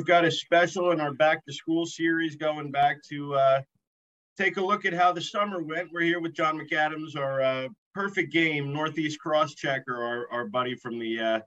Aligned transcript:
we've 0.00 0.06
got 0.06 0.24
a 0.24 0.30
special 0.30 0.92
in 0.92 1.00
our 1.00 1.12
back 1.12 1.44
to 1.44 1.52
school 1.52 1.84
series 1.84 2.34
going 2.34 2.70
back 2.70 2.96
to 3.06 3.34
uh, 3.34 3.60
take 4.38 4.56
a 4.56 4.60
look 4.60 4.86
at 4.86 4.94
how 4.94 5.12
the 5.12 5.20
summer 5.20 5.62
went. 5.62 5.92
We're 5.92 6.00
here 6.00 6.20
with 6.20 6.32
John 6.32 6.58
McAdams, 6.58 7.18
our 7.18 7.42
uh, 7.42 7.68
perfect 7.92 8.32
game 8.32 8.72
Northeast 8.72 9.20
cross 9.20 9.54
checker, 9.54 10.02
our, 10.02 10.26
our 10.32 10.46
buddy 10.46 10.74
from 10.74 10.98
the 10.98 11.20
uh, 11.20 11.40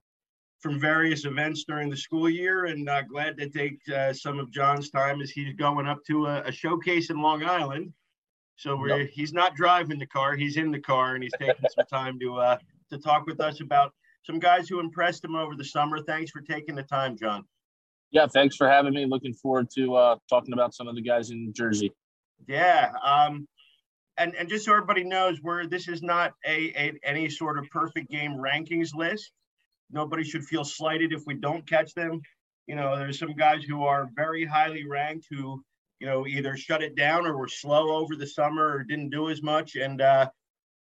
from 0.59 0.79
various 0.79 1.25
events 1.25 1.63
during 1.67 1.89
the 1.89 1.97
school 1.97 2.29
year, 2.29 2.65
and 2.65 2.87
uh, 2.87 3.01
glad 3.01 3.39
to 3.39 3.49
take 3.49 3.79
uh, 3.89 4.13
some 4.13 4.37
of 4.37 4.51
John's 4.51 4.91
time 4.91 5.19
as 5.19 5.31
he's 5.31 5.55
going 5.55 5.87
up 5.87 6.05
to 6.05 6.27
a, 6.27 6.43
a 6.43 6.51
showcase 6.51 7.09
in 7.09 7.19
Long 7.19 7.43
Island. 7.43 7.91
So 8.57 8.75
we're 8.75 8.99
yep. 8.99 9.09
he's 9.11 9.33
not 9.33 9.55
driving 9.55 9.97
the 9.97 10.05
car; 10.05 10.35
he's 10.35 10.57
in 10.57 10.69
the 10.69 10.79
car, 10.79 11.15
and 11.15 11.23
he's 11.23 11.33
taking 11.39 11.67
some 11.75 11.87
time 11.87 12.19
to 12.19 12.37
uh, 12.37 12.57
to 12.91 12.99
talk 12.99 13.25
with 13.25 13.39
us 13.39 13.61
about 13.61 13.93
some 14.21 14.37
guys 14.37 14.69
who 14.69 14.79
impressed 14.79 15.23
him 15.25 15.35
over 15.35 15.55
the 15.55 15.65
summer. 15.65 16.03
Thanks 16.03 16.29
for 16.29 16.41
taking 16.41 16.75
the 16.75 16.83
time, 16.83 17.17
John. 17.17 17.45
Yeah, 18.13 18.27
thanks 18.31 18.55
for 18.55 18.69
having 18.69 18.93
me. 18.93 19.07
Looking 19.07 19.33
forward 19.33 19.69
to 19.75 19.95
uh, 19.95 20.15
talking 20.29 20.53
about 20.53 20.75
some 20.75 20.87
of 20.87 20.93
the 20.93 21.01
guys 21.01 21.31
in 21.31 21.51
Jersey. 21.51 21.91
Yeah, 22.47 22.91
um, 23.03 23.47
and 24.17 24.35
and 24.35 24.47
just 24.47 24.65
so 24.65 24.73
everybody 24.73 25.03
knows, 25.03 25.39
where 25.41 25.65
this 25.65 25.87
is 25.87 26.03
not 26.03 26.33
a, 26.45 26.71
a 26.77 26.93
any 27.03 27.27
sort 27.27 27.57
of 27.57 27.65
perfect 27.71 28.11
game 28.11 28.33
rankings 28.33 28.93
list. 28.93 29.31
Nobody 29.91 30.23
should 30.23 30.45
feel 30.45 30.63
slighted 30.63 31.11
if 31.11 31.23
we 31.25 31.33
don't 31.33 31.67
catch 31.67 31.95
them. 31.95 32.21
You 32.67 32.75
know, 32.75 32.95
there's 32.97 33.17
some 33.17 33.33
guys 33.33 33.63
who 33.63 33.83
are 33.83 34.07
very 34.15 34.45
highly 34.45 34.85
ranked 34.85 35.25
who 35.31 35.63
you 35.99 36.05
know 36.05 36.27
either 36.27 36.55
shut 36.55 36.83
it 36.83 36.95
down 36.95 37.25
or 37.25 37.35
were 37.35 37.47
slow 37.47 37.95
over 37.95 38.15
the 38.15 38.27
summer 38.27 38.75
or 38.75 38.83
didn't 38.83 39.09
do 39.09 39.31
as 39.31 39.41
much, 39.41 39.75
and 39.75 40.01
uh, 40.01 40.29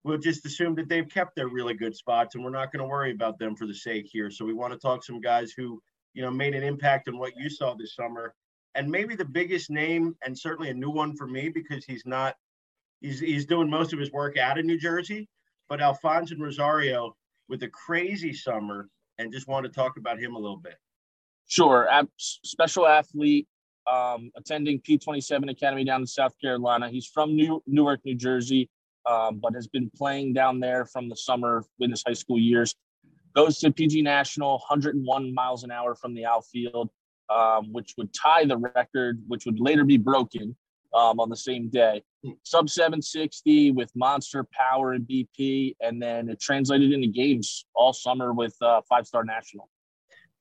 we'll 0.03 0.17
just 0.17 0.47
assume 0.47 0.73
that 0.75 0.89
they've 0.89 1.07
kept 1.07 1.35
their 1.35 1.47
really 1.47 1.75
good 1.75 1.95
spots, 1.95 2.33
and 2.33 2.43
we're 2.43 2.49
not 2.49 2.71
going 2.71 2.81
to 2.81 2.89
worry 2.89 3.11
about 3.11 3.37
them 3.37 3.55
for 3.55 3.67
the 3.67 3.75
sake 3.75 4.07
here. 4.11 4.31
So 4.31 4.45
we 4.45 4.53
want 4.55 4.73
to 4.73 4.79
talk 4.79 5.03
some 5.03 5.21
guys 5.21 5.53
who 5.55 5.79
you 6.13 6.21
know 6.21 6.31
made 6.31 6.55
an 6.55 6.63
impact 6.63 7.07
on 7.07 7.17
what 7.17 7.33
you 7.37 7.49
saw 7.49 7.73
this 7.75 7.95
summer 7.95 8.33
and 8.75 8.89
maybe 8.89 9.15
the 9.15 9.25
biggest 9.25 9.69
name 9.69 10.15
and 10.25 10.37
certainly 10.37 10.69
a 10.69 10.73
new 10.73 10.89
one 10.89 11.15
for 11.15 11.27
me 11.27 11.49
because 11.49 11.85
he's 11.85 12.05
not 12.05 12.35
he's 13.01 13.19
he's 13.19 13.45
doing 13.45 13.69
most 13.69 13.93
of 13.93 13.99
his 13.99 14.11
work 14.11 14.37
out 14.37 14.57
of 14.57 14.65
New 14.65 14.77
Jersey, 14.77 15.29
but 15.69 15.81
Alfonso 15.81 16.35
Rosario 16.37 17.15
with 17.49 17.61
a 17.63 17.69
crazy 17.69 18.33
summer 18.33 18.89
and 19.19 19.31
just 19.31 19.47
want 19.47 19.65
to 19.65 19.71
talk 19.71 19.97
about 19.97 20.19
him 20.19 20.35
a 20.35 20.39
little 20.39 20.57
bit. 20.57 20.75
Sure, 21.47 21.87
special 22.17 22.87
athlete 22.87 23.47
um, 23.91 24.31
attending 24.35 24.79
P27 24.79 25.51
Academy 25.51 25.83
down 25.83 26.01
in 26.01 26.07
South 26.07 26.33
Carolina. 26.41 26.89
He's 26.89 27.05
from 27.05 27.35
New 27.35 27.61
Newark, 27.67 27.99
New 28.05 28.15
Jersey, 28.15 28.69
um, 29.05 29.39
but 29.39 29.53
has 29.53 29.67
been 29.67 29.91
playing 29.95 30.33
down 30.33 30.59
there 30.59 30.85
from 30.85 31.09
the 31.09 31.15
summer 31.15 31.63
in 31.79 31.91
his 31.91 32.01
high 32.07 32.13
school 32.13 32.39
years 32.39 32.75
goes 33.35 33.59
to 33.59 33.71
PG 33.71 34.01
National, 34.01 34.51
101 34.67 35.33
miles 35.33 35.63
an 35.63 35.71
hour 35.71 35.95
from 35.95 36.13
the 36.13 36.25
outfield, 36.25 36.89
um, 37.29 37.71
which 37.71 37.93
would 37.97 38.13
tie 38.13 38.45
the 38.45 38.57
record, 38.57 39.21
which 39.27 39.45
would 39.45 39.59
later 39.59 39.83
be 39.83 39.97
broken 39.97 40.55
um, 40.93 41.19
on 41.19 41.29
the 41.29 41.35
same 41.35 41.69
day. 41.69 42.03
Sub 42.43 42.69
760 42.69 43.71
with 43.71 43.91
monster 43.95 44.45
power 44.51 44.93
and 44.93 45.07
BP, 45.07 45.75
and 45.81 46.01
then 46.01 46.29
it 46.29 46.39
translated 46.39 46.91
into 46.91 47.07
games 47.07 47.65
all 47.75 47.93
summer 47.93 48.33
with 48.33 48.55
uh, 48.61 48.81
five 48.87 49.05
star 49.05 49.23
national. 49.23 49.69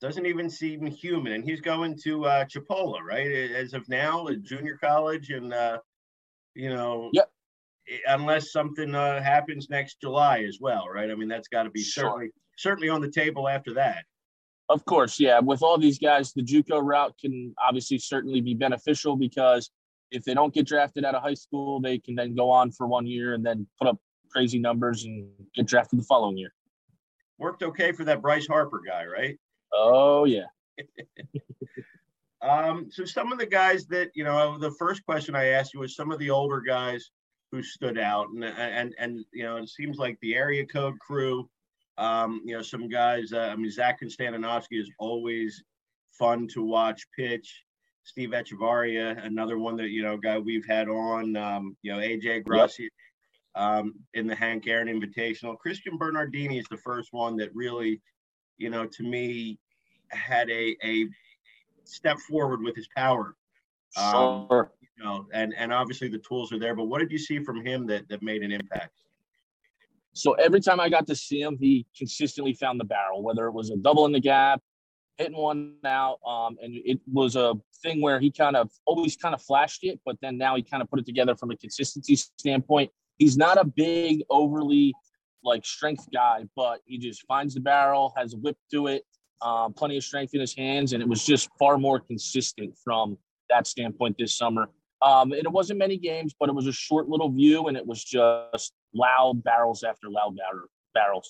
Doesn't 0.00 0.26
even 0.26 0.50
seem 0.50 0.84
human, 0.86 1.32
and 1.32 1.44
he's 1.44 1.60
going 1.60 1.96
to 2.04 2.26
uh, 2.26 2.44
Chipola, 2.44 3.00
right? 3.00 3.30
As 3.52 3.72
of 3.72 3.88
now, 3.88 4.26
junior 4.42 4.76
college, 4.76 5.30
and 5.30 5.52
uh, 5.52 5.78
you 6.54 6.74
know, 6.74 7.10
yep. 7.12 7.30
Unless 8.06 8.52
something 8.52 8.94
uh, 8.94 9.20
happens 9.20 9.68
next 9.68 10.00
July 10.00 10.44
as 10.46 10.58
well, 10.60 10.88
right? 10.88 11.10
I 11.10 11.16
mean, 11.16 11.26
that's 11.26 11.48
got 11.48 11.64
to 11.64 11.70
be 11.70 11.82
sure. 11.82 12.04
certainly 12.04 12.30
certainly 12.56 12.88
on 12.88 13.00
the 13.00 13.10
table 13.10 13.48
after 13.48 13.74
that. 13.74 14.04
Of 14.68 14.84
course, 14.84 15.20
yeah. 15.20 15.40
With 15.40 15.62
all 15.62 15.76
these 15.76 15.98
guys, 15.98 16.32
the 16.32 16.42
JUCO 16.42 16.80
route 16.82 17.14
can 17.20 17.54
obviously 17.62 17.98
certainly 17.98 18.40
be 18.40 18.54
beneficial 18.54 19.16
because 19.16 19.70
if 20.10 20.24
they 20.24 20.34
don't 20.34 20.54
get 20.54 20.66
drafted 20.66 21.04
out 21.04 21.14
of 21.14 21.22
high 21.22 21.34
school, 21.34 21.80
they 21.80 21.98
can 21.98 22.14
then 22.14 22.34
go 22.34 22.50
on 22.50 22.70
for 22.70 22.86
one 22.86 23.06
year 23.06 23.34
and 23.34 23.44
then 23.44 23.66
put 23.78 23.88
up 23.88 23.98
crazy 24.30 24.58
numbers 24.58 25.04
and 25.04 25.28
get 25.54 25.66
drafted 25.66 25.98
the 25.98 26.04
following 26.04 26.36
year. 26.36 26.52
Worked 27.38 27.62
okay 27.62 27.92
for 27.92 28.04
that 28.04 28.22
Bryce 28.22 28.46
Harper 28.46 28.80
guy, 28.86 29.04
right? 29.04 29.38
Oh 29.72 30.24
yeah. 30.24 30.46
um, 32.42 32.88
so 32.90 33.04
some 33.04 33.32
of 33.32 33.38
the 33.38 33.46
guys 33.46 33.86
that 33.86 34.10
you 34.14 34.24
know, 34.24 34.58
the 34.58 34.70
first 34.72 35.04
question 35.04 35.34
I 35.34 35.48
asked 35.48 35.74
you 35.74 35.80
was 35.80 35.96
some 35.96 36.12
of 36.12 36.18
the 36.18 36.30
older 36.30 36.60
guys 36.60 37.10
who 37.50 37.62
stood 37.62 37.98
out, 37.98 38.28
and 38.30 38.44
and 38.44 38.94
and 38.98 39.24
you 39.32 39.42
know, 39.42 39.56
it 39.56 39.68
seems 39.68 39.98
like 39.98 40.18
the 40.20 40.34
area 40.34 40.64
code 40.64 40.98
crew 40.98 41.48
um, 42.02 42.42
you 42.44 42.56
know, 42.56 42.62
some 42.62 42.88
guys, 42.88 43.32
uh, 43.32 43.50
I 43.52 43.56
mean, 43.56 43.70
Zach 43.70 44.00
Konstantinovsky 44.00 44.80
is 44.80 44.90
always 44.98 45.62
fun 46.10 46.48
to 46.48 46.64
watch 46.64 47.06
pitch. 47.16 47.62
Steve 48.02 48.30
Echevarria, 48.30 49.24
another 49.24 49.56
one 49.56 49.76
that, 49.76 49.90
you 49.90 50.02
know, 50.02 50.16
guy 50.16 50.36
we've 50.36 50.66
had 50.66 50.88
on, 50.88 51.36
um, 51.36 51.76
you 51.82 51.92
know, 51.92 51.98
AJ 51.98 52.42
Grassi 52.42 52.82
yep. 52.82 52.92
um, 53.54 53.94
in 54.14 54.26
the 54.26 54.34
Hank 54.34 54.66
Aaron 54.66 54.88
Invitational. 54.88 55.56
Christian 55.56 55.96
Bernardini 55.96 56.58
is 56.58 56.66
the 56.68 56.76
first 56.76 57.12
one 57.12 57.36
that 57.36 57.54
really, 57.54 58.00
you 58.58 58.68
know, 58.68 58.84
to 58.84 59.04
me 59.04 59.60
had 60.08 60.50
a, 60.50 60.76
a 60.82 61.06
step 61.84 62.18
forward 62.18 62.62
with 62.62 62.74
his 62.74 62.88
power. 62.96 63.36
Um, 63.96 64.48
sure. 64.50 64.72
You 64.98 65.04
know, 65.04 65.26
and, 65.32 65.54
and 65.56 65.72
obviously 65.72 66.08
the 66.08 66.18
tools 66.18 66.52
are 66.52 66.58
there, 66.58 66.74
but 66.74 66.86
what 66.86 66.98
did 66.98 67.12
you 67.12 67.18
see 67.18 67.38
from 67.44 67.64
him 67.64 67.86
that, 67.86 68.08
that 68.08 68.22
made 68.22 68.42
an 68.42 68.50
impact? 68.50 69.02
So 70.14 70.32
every 70.32 70.60
time 70.60 70.78
I 70.78 70.88
got 70.88 71.06
to 71.06 71.16
see 71.16 71.40
him, 71.40 71.56
he 71.58 71.86
consistently 71.96 72.54
found 72.54 72.78
the 72.78 72.84
barrel, 72.84 73.22
whether 73.22 73.46
it 73.46 73.52
was 73.52 73.70
a 73.70 73.76
double 73.76 74.04
in 74.06 74.12
the 74.12 74.20
gap, 74.20 74.60
hitting 75.16 75.36
one 75.36 75.74
out. 75.84 76.18
Um, 76.26 76.56
and 76.62 76.74
it 76.84 77.00
was 77.10 77.36
a 77.36 77.54
thing 77.82 78.00
where 78.02 78.20
he 78.20 78.30
kind 78.30 78.56
of 78.56 78.70
always 78.86 79.16
kind 79.16 79.34
of 79.34 79.42
flashed 79.42 79.84
it, 79.84 80.00
but 80.04 80.16
then 80.20 80.36
now 80.36 80.54
he 80.56 80.62
kind 80.62 80.82
of 80.82 80.90
put 80.90 80.98
it 80.98 81.06
together 81.06 81.34
from 81.34 81.50
a 81.50 81.56
consistency 81.56 82.16
standpoint. 82.16 82.90
He's 83.18 83.36
not 83.36 83.58
a 83.58 83.64
big, 83.64 84.22
overly 84.28 84.92
like 85.44 85.64
strength 85.64 86.06
guy, 86.12 86.44
but 86.54 86.80
he 86.84 86.98
just 86.98 87.26
finds 87.26 87.54
the 87.54 87.60
barrel, 87.60 88.12
has 88.16 88.34
a 88.34 88.36
whip 88.36 88.56
to 88.70 88.88
it, 88.88 89.04
um, 89.40 89.72
plenty 89.72 89.96
of 89.96 90.04
strength 90.04 90.34
in 90.34 90.40
his 90.40 90.54
hands, 90.54 90.92
and 90.92 91.02
it 91.02 91.08
was 91.08 91.24
just 91.24 91.48
far 91.58 91.78
more 91.78 91.98
consistent 91.98 92.76
from 92.84 93.18
that 93.50 93.66
standpoint 93.66 94.16
this 94.18 94.34
summer. 94.34 94.70
Um, 95.02 95.32
and 95.32 95.42
it 95.42 95.50
wasn't 95.50 95.80
many 95.80 95.96
games, 95.98 96.34
but 96.38 96.48
it 96.48 96.54
was 96.54 96.68
a 96.68 96.72
short 96.72 97.08
little 97.08 97.28
view, 97.28 97.66
and 97.66 97.76
it 97.76 97.84
was 97.84 98.04
just 98.04 98.72
loud 98.94 99.42
barrels 99.42 99.82
after 99.82 100.08
loud 100.08 100.36
barrel, 100.36 100.66
barrels. 100.94 101.28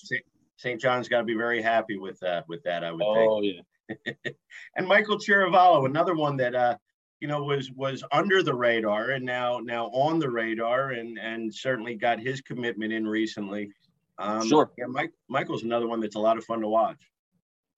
St. 0.57 0.79
John's 0.79 1.09
got 1.09 1.19
to 1.19 1.23
be 1.23 1.33
very 1.33 1.61
happy 1.61 1.97
with 1.97 2.21
uh, 2.21 2.43
with 2.47 2.61
that, 2.63 2.83
I 2.83 2.91
would 2.91 3.01
oh, 3.03 3.41
think. 3.41 3.65
yeah. 4.05 4.31
and 4.77 4.87
Michael 4.87 5.17
Chiravallo, 5.17 5.85
another 5.85 6.15
one 6.15 6.37
that 6.37 6.53
uh, 6.53 6.77
you 7.19 7.27
know 7.27 7.43
was 7.43 7.71
was 7.71 8.03
under 8.11 8.43
the 8.43 8.53
radar 8.53 9.09
and 9.11 9.25
now 9.25 9.59
now 9.59 9.87
on 9.87 10.19
the 10.19 10.29
radar, 10.29 10.91
and 10.91 11.17
and 11.17 11.53
certainly 11.53 11.95
got 11.95 12.19
his 12.19 12.41
commitment 12.41 12.93
in 12.93 13.07
recently. 13.07 13.71
Um, 14.19 14.47
sure. 14.47 14.71
Yeah, 14.77 14.85
Mike 14.87 15.11
Michael's 15.27 15.63
another 15.63 15.87
one 15.87 15.99
that's 15.99 16.15
a 16.15 16.19
lot 16.19 16.37
of 16.37 16.45
fun 16.45 16.61
to 16.61 16.67
watch. 16.67 16.99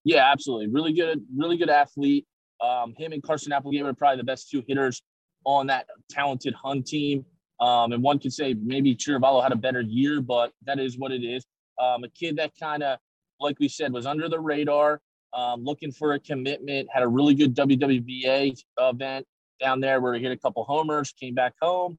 Yeah, 0.03 0.29
absolutely. 0.29 0.67
Really 0.67 0.93
good, 0.93 1.25
really 1.35 1.57
good 1.57 1.69
athlete. 1.69 2.27
Um, 2.61 2.93
him 2.97 3.13
and 3.13 3.23
Carson 3.23 3.53
Applegate 3.53 3.85
are 3.85 3.93
probably 3.93 4.17
the 4.17 4.23
best 4.25 4.49
two 4.49 4.63
hitters 4.67 5.01
on 5.45 5.67
that 5.67 5.87
talented 6.09 6.53
Hun 6.53 6.83
team. 6.83 7.25
Um, 7.59 7.93
and 7.93 8.03
one 8.03 8.19
could 8.19 8.33
say 8.33 8.53
maybe 8.53 8.95
Chiravallo 8.95 9.41
had 9.41 9.51
a 9.51 9.55
better 9.55 9.81
year, 9.81 10.21
but 10.21 10.51
that 10.65 10.79
is 10.79 10.97
what 10.97 11.11
it 11.11 11.23
is. 11.23 11.45
Um, 11.81 12.03
a 12.03 12.09
kid 12.09 12.37
that 12.37 12.51
kind 12.59 12.83
of, 12.83 12.99
like 13.39 13.59
we 13.59 13.67
said, 13.67 13.93
was 13.93 14.05
under 14.05 14.27
the 14.27 14.39
radar, 14.39 15.01
um, 15.33 15.63
looking 15.63 15.91
for 15.91 16.13
a 16.13 16.19
commitment, 16.19 16.89
had 16.91 17.03
a 17.03 17.07
really 17.07 17.33
good 17.33 17.55
WWBA 17.55 18.57
event 18.79 19.25
down 19.61 19.79
there 19.79 20.01
where 20.01 20.13
he 20.13 20.21
hit 20.21 20.31
a 20.31 20.37
couple 20.37 20.63
homers, 20.63 21.13
came 21.17 21.33
back 21.33 21.53
home, 21.61 21.97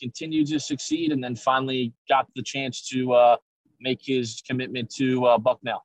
continued 0.00 0.46
to 0.48 0.60
succeed, 0.60 1.12
and 1.12 1.22
then 1.22 1.36
finally 1.36 1.92
got 2.08 2.26
the 2.34 2.42
chance 2.42 2.86
to 2.88 3.12
uh, 3.12 3.36
make 3.80 4.00
his 4.02 4.42
commitment 4.46 4.90
to 4.96 5.24
uh, 5.26 5.38
Bucknell. 5.38 5.84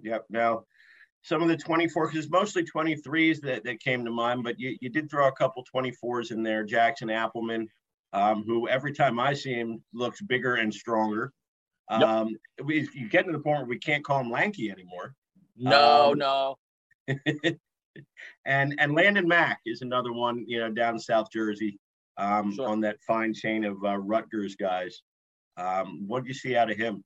Yep. 0.00 0.26
Now, 0.30 0.64
some 1.22 1.40
of 1.42 1.48
the 1.48 1.56
24, 1.56 2.08
because 2.08 2.28
mostly 2.30 2.64
23s 2.64 3.40
that, 3.42 3.64
that 3.64 3.80
came 3.80 4.04
to 4.04 4.10
mind, 4.10 4.42
but 4.42 4.58
you, 4.58 4.76
you 4.80 4.88
did 4.88 5.08
throw 5.08 5.28
a 5.28 5.32
couple 5.32 5.64
24s 5.74 6.32
in 6.32 6.42
there. 6.42 6.64
Jackson 6.64 7.08
Appleman, 7.08 7.68
um, 8.12 8.42
who 8.44 8.68
every 8.68 8.92
time 8.92 9.20
I 9.20 9.32
see 9.32 9.54
him 9.54 9.82
looks 9.94 10.20
bigger 10.20 10.56
and 10.56 10.74
stronger. 10.74 11.32
Um, 11.88 12.28
yep. 12.28 12.66
we, 12.66 12.88
you 12.92 13.08
get 13.08 13.26
to 13.26 13.32
the 13.32 13.38
point 13.38 13.58
where 13.58 13.66
we 13.66 13.78
can't 13.78 14.04
call 14.04 14.20
him 14.20 14.30
lanky 14.30 14.70
anymore. 14.70 15.14
No, 15.56 16.12
um, 16.12 16.18
no. 16.18 16.58
and 18.46 18.74
and 18.78 18.94
Landon 18.94 19.28
Mack 19.28 19.60
is 19.66 19.82
another 19.82 20.12
one, 20.12 20.44
you 20.46 20.58
know, 20.58 20.70
down 20.70 20.94
in 20.94 21.00
South 21.00 21.28
Jersey, 21.30 21.78
um, 22.16 22.54
sure. 22.54 22.68
on 22.68 22.80
that 22.80 22.96
fine 23.06 23.34
chain 23.34 23.64
of 23.64 23.76
uh, 23.84 23.98
Rutgers 23.98 24.56
guys. 24.56 25.02
Um, 25.56 26.04
what 26.06 26.22
do 26.22 26.28
you 26.28 26.34
see 26.34 26.56
out 26.56 26.70
of 26.70 26.76
him? 26.76 27.04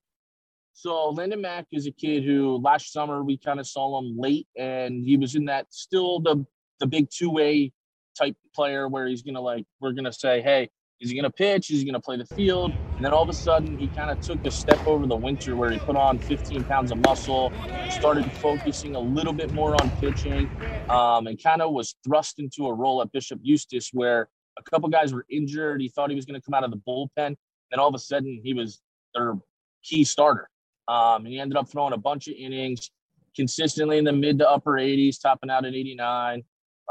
So 0.78 1.08
Landon 1.08 1.40
Mack 1.40 1.68
is 1.72 1.86
a 1.86 1.90
kid 1.90 2.22
who 2.24 2.58
last 2.58 2.92
summer 2.92 3.24
we 3.24 3.38
kind 3.38 3.58
of 3.58 3.66
saw 3.66 3.98
him 3.98 4.14
late, 4.18 4.46
and 4.58 5.02
he 5.02 5.16
was 5.16 5.34
in 5.34 5.46
that 5.46 5.72
still 5.72 6.20
the 6.20 6.44
the 6.80 6.86
big 6.86 7.08
two 7.10 7.30
way 7.30 7.72
type 8.18 8.36
player 8.54 8.86
where 8.86 9.06
he's 9.06 9.22
gonna 9.22 9.40
like 9.40 9.64
we're 9.80 9.92
gonna 9.92 10.12
say, 10.12 10.42
hey, 10.42 10.68
is 11.00 11.08
he 11.10 11.16
gonna 11.16 11.30
pitch? 11.30 11.70
Is 11.70 11.80
he 11.80 11.86
gonna 11.86 12.00
play 12.00 12.18
the 12.18 12.26
field? 12.26 12.74
And 12.98 13.06
then 13.06 13.14
all 13.14 13.22
of 13.22 13.30
a 13.30 13.34
sudden, 13.34 13.78
he 13.78 13.88
kind 13.88 14.10
of 14.10 14.20
took 14.20 14.40
a 14.44 14.50
step 14.50 14.82
over 14.84 15.06
the 15.06 15.16
winter 15.16 15.56
where 15.56 15.72
he 15.72 15.78
put 15.78 15.96
on 15.96 16.20
15 16.20 16.66
pounds 16.66 16.92
of 16.92 16.98
muscle, 16.98 17.54
started 17.88 18.30
focusing 18.34 18.94
a 18.94 19.00
little 19.00 19.32
bit 19.32 19.50
more 19.52 19.76
on 19.76 19.92
pitching, 19.98 20.50
um, 20.90 21.26
and 21.26 21.42
kind 21.42 21.62
of 21.62 21.72
was 21.72 21.96
thrust 22.06 22.38
into 22.38 22.66
a 22.66 22.74
role 22.74 23.00
at 23.00 23.10
Bishop 23.12 23.40
Eustace 23.42 23.90
where 23.94 24.28
a 24.58 24.62
couple 24.62 24.90
guys 24.90 25.14
were 25.14 25.24
injured. 25.30 25.80
He 25.80 25.88
thought 25.88 26.10
he 26.10 26.16
was 26.16 26.26
to 26.26 26.40
come 26.42 26.52
out 26.54 26.64
of 26.64 26.70
the 26.70 26.82
bullpen. 26.86 27.34
Then 27.70 27.80
all 27.80 27.88
of 27.88 27.94
a 27.94 27.98
sudden, 27.98 28.42
he 28.44 28.52
was 28.52 28.82
their 29.14 29.36
key 29.82 30.04
starter. 30.04 30.50
Um, 30.88 31.24
he 31.24 31.38
ended 31.38 31.56
up 31.56 31.68
throwing 31.68 31.92
a 31.92 31.98
bunch 31.98 32.28
of 32.28 32.34
innings 32.38 32.90
consistently 33.34 33.98
in 33.98 34.04
the 34.04 34.12
mid 34.12 34.38
to 34.38 34.48
upper 34.48 34.72
80s, 34.72 35.20
topping 35.20 35.50
out 35.50 35.64
at 35.64 35.74
89. 35.74 36.42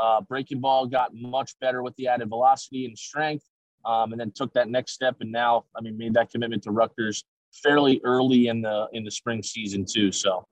Uh, 0.02 0.22
breaking 0.22 0.60
ball 0.60 0.86
got 0.86 1.12
much 1.14 1.54
better 1.60 1.82
with 1.82 1.96
the 1.96 2.08
added 2.08 2.30
velocity 2.30 2.86
and 2.86 2.98
strength, 2.98 3.46
um, 3.86 4.12
and 4.12 4.20
then 4.20 4.32
took 4.32 4.54
that 4.54 4.70
next 4.70 4.92
step. 4.92 5.16
And 5.22 5.32
now, 5.32 5.66
I 5.76 5.82
mean, 5.82 5.98
made 5.98 6.14
that 6.16 6.30
commitment 6.30 6.64
to 6.64 6.72
Rutgers 6.72 7.24
fairly 7.64 8.02
early 8.04 8.48
in 8.48 8.62
the 8.62 8.88
in 8.92 9.04
the 9.04 9.12
spring 9.12 9.42
season 9.42 9.86
too. 9.86 10.12
So, 10.12 10.46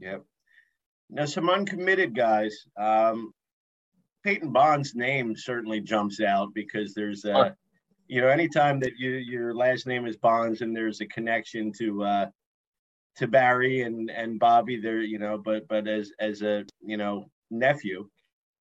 yep. 0.00 0.24
Now 1.10 1.26
some 1.26 1.48
uncommitted 1.48 2.16
guys. 2.16 2.56
Um, 2.76 3.32
Peyton 4.24 4.52
Bond's 4.52 4.94
name 4.94 5.36
certainly 5.36 5.80
jumps 5.80 6.20
out 6.20 6.54
because 6.54 6.94
there's 6.94 7.24
a, 7.24 7.36
uh, 7.36 7.50
you 8.08 8.20
know, 8.20 8.28
anytime 8.28 8.80
that 8.80 8.98
you 8.98 9.10
your 9.10 9.54
last 9.54 9.86
name 9.86 10.06
is 10.06 10.16
Bonds 10.16 10.60
and 10.60 10.74
there's 10.74 11.00
a 11.00 11.06
connection 11.06 11.72
to 11.78 12.02
uh, 12.02 12.26
to 13.16 13.26
Barry 13.26 13.82
and 13.82 14.10
and 14.10 14.38
Bobby 14.38 14.80
there, 14.80 15.00
you 15.00 15.18
know, 15.18 15.38
but 15.38 15.68
but 15.68 15.86
as 15.86 16.12
as 16.18 16.42
a 16.42 16.64
you 16.80 16.96
know 16.96 17.26
nephew, 17.50 18.08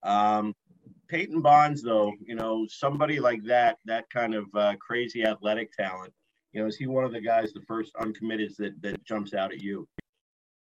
um, 0.03 0.53
Peyton 1.07 1.41
Bonds 1.41 1.81
though, 1.81 2.13
you 2.25 2.35
know, 2.35 2.65
somebody 2.69 3.19
like 3.19 3.43
that, 3.43 3.77
that 3.85 4.09
kind 4.09 4.33
of 4.33 4.45
uh, 4.55 4.75
crazy 4.79 5.25
athletic 5.25 5.71
talent, 5.73 6.13
you 6.53 6.61
know, 6.61 6.67
is 6.67 6.77
he 6.77 6.87
one 6.87 7.03
of 7.03 7.11
the 7.11 7.21
guys, 7.21 7.53
the 7.53 7.61
first 7.67 7.91
uncommitted 7.99 8.53
that 8.57 8.81
that 8.81 9.03
jumps 9.05 9.33
out 9.33 9.51
at 9.51 9.61
you? 9.61 9.87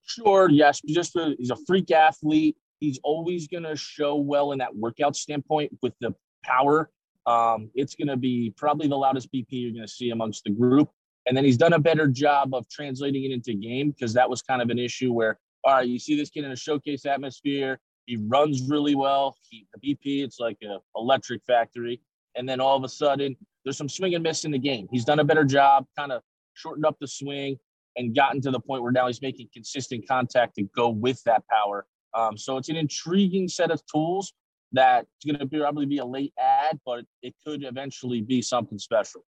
Sure, 0.05 0.49
yes, 0.49 0.81
just 0.87 1.15
a, 1.17 1.35
he's 1.37 1.49
a 1.49 1.57
freak 1.67 1.91
athlete. 1.91 2.55
He's 2.79 2.99
always 3.03 3.47
to 3.63 3.75
show 3.75 4.15
well 4.15 4.51
in 4.51 4.59
that 4.59 4.75
workout 4.75 5.15
standpoint 5.15 5.77
with 5.81 5.93
the 5.99 6.13
power. 6.43 6.89
Um, 7.25 7.69
it's 7.75 7.95
to 8.07 8.15
be 8.15 8.53
probably 8.55 8.87
the 8.87 8.95
loudest 8.95 9.31
BP 9.33 9.47
you're 9.49 9.73
to 9.85 9.91
see 9.91 10.11
amongst 10.11 10.45
the 10.45 10.51
group. 10.51 10.89
And 11.27 11.35
then 11.35 11.43
he's 11.43 11.57
done 11.57 11.73
a 11.73 11.79
better 11.79 12.07
job 12.07 12.55
of 12.55 12.67
translating 12.69 13.25
it 13.25 13.31
into 13.31 13.53
game 13.53 13.91
because 13.91 14.13
that 14.13 14.29
was 14.29 14.41
kind 14.41 14.61
of 14.61 14.69
an 14.69 14.79
issue 14.79 15.11
where, 15.11 15.37
all 15.63 15.73
right, 15.73 15.87
you 15.87 15.99
see 15.99 16.15
this 16.15 16.29
kid 16.29 16.45
in 16.45 16.51
a 16.51 16.55
showcase 16.55 17.05
atmosphere. 17.05 17.79
He 18.05 18.15
runs 18.15 18.69
really 18.69 18.95
well. 18.95 19.35
He, 19.49 19.67
the 19.73 19.93
BP, 19.95 20.23
it's 20.23 20.39
like 20.39 20.57
an 20.61 20.79
electric 20.95 21.43
factory. 21.45 22.01
And 22.35 22.47
then 22.47 22.61
all 22.61 22.77
of 22.77 22.83
a 22.85 22.89
sudden, 22.89 23.35
there's 23.65 23.77
some 23.77 23.89
swing 23.89 24.15
and 24.15 24.23
miss 24.23 24.45
in 24.45 24.51
the 24.51 24.59
game. 24.59 24.87
He's 24.89 25.03
done 25.03 25.19
a 25.19 25.23
better 25.25 25.43
job, 25.43 25.85
kind 25.97 26.13
of 26.13 26.21
shortened 26.53 26.85
up 26.85 26.95
the 27.01 27.07
swing 27.07 27.57
and 27.97 28.15
gotten 28.15 28.39
to 28.41 28.51
the 28.51 28.59
point 28.59 28.83
where 28.83 28.93
now 28.93 29.07
he's 29.07 29.21
making 29.21 29.49
consistent 29.53 30.07
contact 30.07 30.55
to 30.55 30.63
go 30.75 30.87
with 30.87 31.21
that 31.23 31.43
power. 31.51 31.85
Um, 32.13 32.37
so 32.37 32.55
it's 32.57 32.69
an 32.69 32.77
intriguing 32.77 33.49
set 33.49 33.71
of 33.71 33.81
tools 33.93 34.33
that's 34.71 35.07
going 35.25 35.39
to 35.39 35.45
probably 35.45 35.85
be 35.85 35.97
a 35.97 36.05
late 36.05 36.33
ad, 36.39 36.79
but 36.85 37.05
it 37.21 37.33
could 37.45 37.63
eventually 37.63 38.21
be 38.21 38.41
something 38.41 38.77
special. 38.77 39.25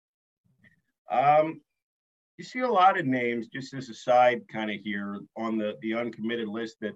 Um, 1.10 1.60
you 2.38 2.44
see 2.44 2.60
a 2.60 2.68
lot 2.68 2.98
of 2.98 3.04
names, 3.04 3.48
just 3.48 3.74
as 3.74 3.88
a 3.88 3.94
side 3.94 4.42
kind 4.48 4.70
of 4.70 4.78
here 4.82 5.18
on 5.36 5.58
the 5.58 5.74
the 5.82 5.94
uncommitted 5.94 6.48
list 6.48 6.76
that, 6.80 6.94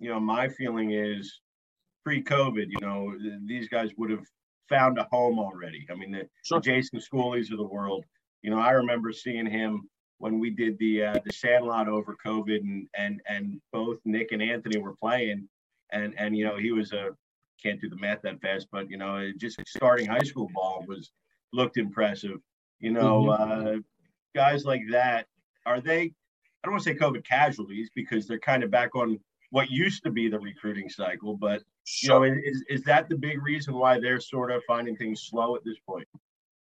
you 0.00 0.10
know, 0.10 0.18
my 0.18 0.48
feeling 0.48 0.90
is 0.90 1.40
pre-COVID, 2.04 2.66
you 2.68 2.80
know, 2.80 3.14
these 3.46 3.68
guys 3.68 3.90
would 3.96 4.10
have 4.10 4.24
found 4.68 4.98
a 4.98 5.06
home 5.10 5.38
already. 5.38 5.86
I 5.90 5.94
mean, 5.94 6.10
the, 6.10 6.28
sure. 6.44 6.58
the 6.58 6.64
Jason 6.64 7.00
Schooleys 7.00 7.52
of 7.52 7.58
the 7.58 7.66
world. 7.66 8.04
You 8.42 8.50
know, 8.50 8.58
I 8.58 8.70
remember 8.72 9.12
seeing 9.12 9.46
him 9.46 9.88
when 10.18 10.40
we 10.40 10.50
did 10.50 10.76
the 10.78 11.04
uh, 11.04 11.18
the 11.24 11.32
Sandlot 11.32 11.88
over 11.88 12.16
COVID, 12.24 12.60
and 12.60 12.88
and 12.96 13.20
and 13.28 13.60
both 13.72 13.98
Nick 14.04 14.32
and 14.32 14.42
Anthony 14.42 14.78
were 14.78 14.96
playing, 14.96 15.48
and 15.92 16.14
and 16.18 16.36
you 16.36 16.44
know 16.44 16.56
he 16.56 16.72
was 16.72 16.92
a 16.92 17.10
can't 17.62 17.80
do 17.80 17.88
the 17.88 17.96
math 17.96 18.22
that 18.22 18.40
fast, 18.40 18.66
but 18.72 18.90
you 18.90 18.96
know 18.96 19.30
just 19.36 19.60
starting 19.66 20.06
high 20.06 20.18
school 20.24 20.48
ball 20.52 20.84
was 20.88 21.12
looked 21.52 21.76
impressive. 21.76 22.38
You 22.80 22.92
know, 22.92 23.22
mm-hmm. 23.24 23.76
uh, 23.76 23.80
guys 24.34 24.64
like 24.64 24.82
that, 24.90 25.26
are 25.66 25.80
they, 25.80 26.00
I 26.02 26.10
don't 26.64 26.72
want 26.72 26.84
to 26.84 26.90
say 26.90 26.96
COVID 26.96 27.24
casualties 27.24 27.90
because 27.94 28.26
they're 28.26 28.38
kind 28.38 28.62
of 28.62 28.70
back 28.70 28.94
on 28.94 29.18
what 29.50 29.70
used 29.70 30.02
to 30.04 30.10
be 30.10 30.28
the 30.28 30.38
recruiting 30.38 30.88
cycle, 30.88 31.36
but 31.36 31.62
you 32.02 32.08
know, 32.08 32.22
is, 32.22 32.64
is 32.68 32.82
that 32.82 33.08
the 33.08 33.16
big 33.16 33.42
reason 33.42 33.74
why 33.74 33.98
they're 33.98 34.20
sort 34.20 34.50
of 34.50 34.62
finding 34.66 34.96
things 34.96 35.22
slow 35.22 35.56
at 35.56 35.64
this 35.64 35.78
point? 35.86 36.06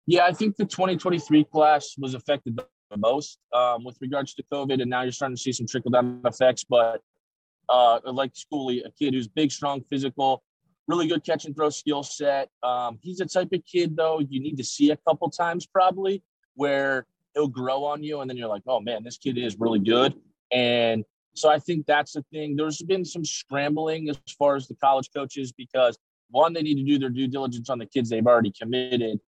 Yeah, 0.07 0.25
I 0.25 0.33
think 0.33 0.55
the 0.55 0.65
2023 0.65 1.43
class 1.45 1.95
was 1.97 2.15
affected 2.15 2.59
the 2.89 2.97
most 2.97 3.37
um, 3.53 3.83
with 3.83 3.97
regards 4.01 4.33
to 4.35 4.43
COVID, 4.51 4.81
and 4.81 4.89
now 4.89 5.03
you're 5.03 5.11
starting 5.11 5.35
to 5.35 5.41
see 5.41 5.51
some 5.51 5.67
trickle 5.67 5.91
down 5.91 6.21
effects. 6.25 6.63
But 6.63 7.01
uh, 7.69 7.99
like 8.05 8.33
Schooley, 8.33 8.85
a 8.85 8.91
kid 8.91 9.13
who's 9.13 9.27
big, 9.27 9.51
strong, 9.51 9.81
physical, 9.89 10.43
really 10.87 11.07
good 11.07 11.23
catch 11.23 11.45
and 11.45 11.55
throw 11.55 11.69
skill 11.69 12.03
set. 12.03 12.49
Um, 12.63 12.99
he's 13.01 13.21
a 13.21 13.25
type 13.25 13.49
of 13.53 13.61
kid 13.65 13.95
though 13.95 14.19
you 14.19 14.41
need 14.41 14.57
to 14.57 14.63
see 14.63 14.91
a 14.91 14.97
couple 14.97 15.29
times 15.29 15.65
probably 15.65 16.23
where 16.55 17.05
he'll 17.33 17.47
grow 17.47 17.83
on 17.83 18.03
you, 18.03 18.21
and 18.21 18.29
then 18.29 18.37
you're 18.37 18.47
like, 18.47 18.63
oh 18.67 18.79
man, 18.79 19.03
this 19.03 19.17
kid 19.17 19.37
is 19.37 19.57
really 19.59 19.79
good. 19.79 20.13
And 20.51 21.03
so 21.33 21.49
I 21.49 21.59
think 21.59 21.85
that's 21.85 22.13
the 22.13 22.23
thing. 22.31 22.55
There's 22.55 22.81
been 22.81 23.05
some 23.05 23.23
scrambling 23.23 24.09
as 24.09 24.17
far 24.37 24.55
as 24.55 24.67
the 24.67 24.75
college 24.75 25.09
coaches 25.15 25.51
because 25.51 25.97
one, 26.29 26.53
they 26.53 26.61
need 26.61 26.75
to 26.75 26.83
do 26.83 26.97
their 26.97 27.09
due 27.09 27.27
diligence 27.27 27.69
on 27.69 27.77
the 27.79 27.85
kids 27.85 28.09
they've 28.09 28.25
already 28.25 28.51
committed 28.51 29.19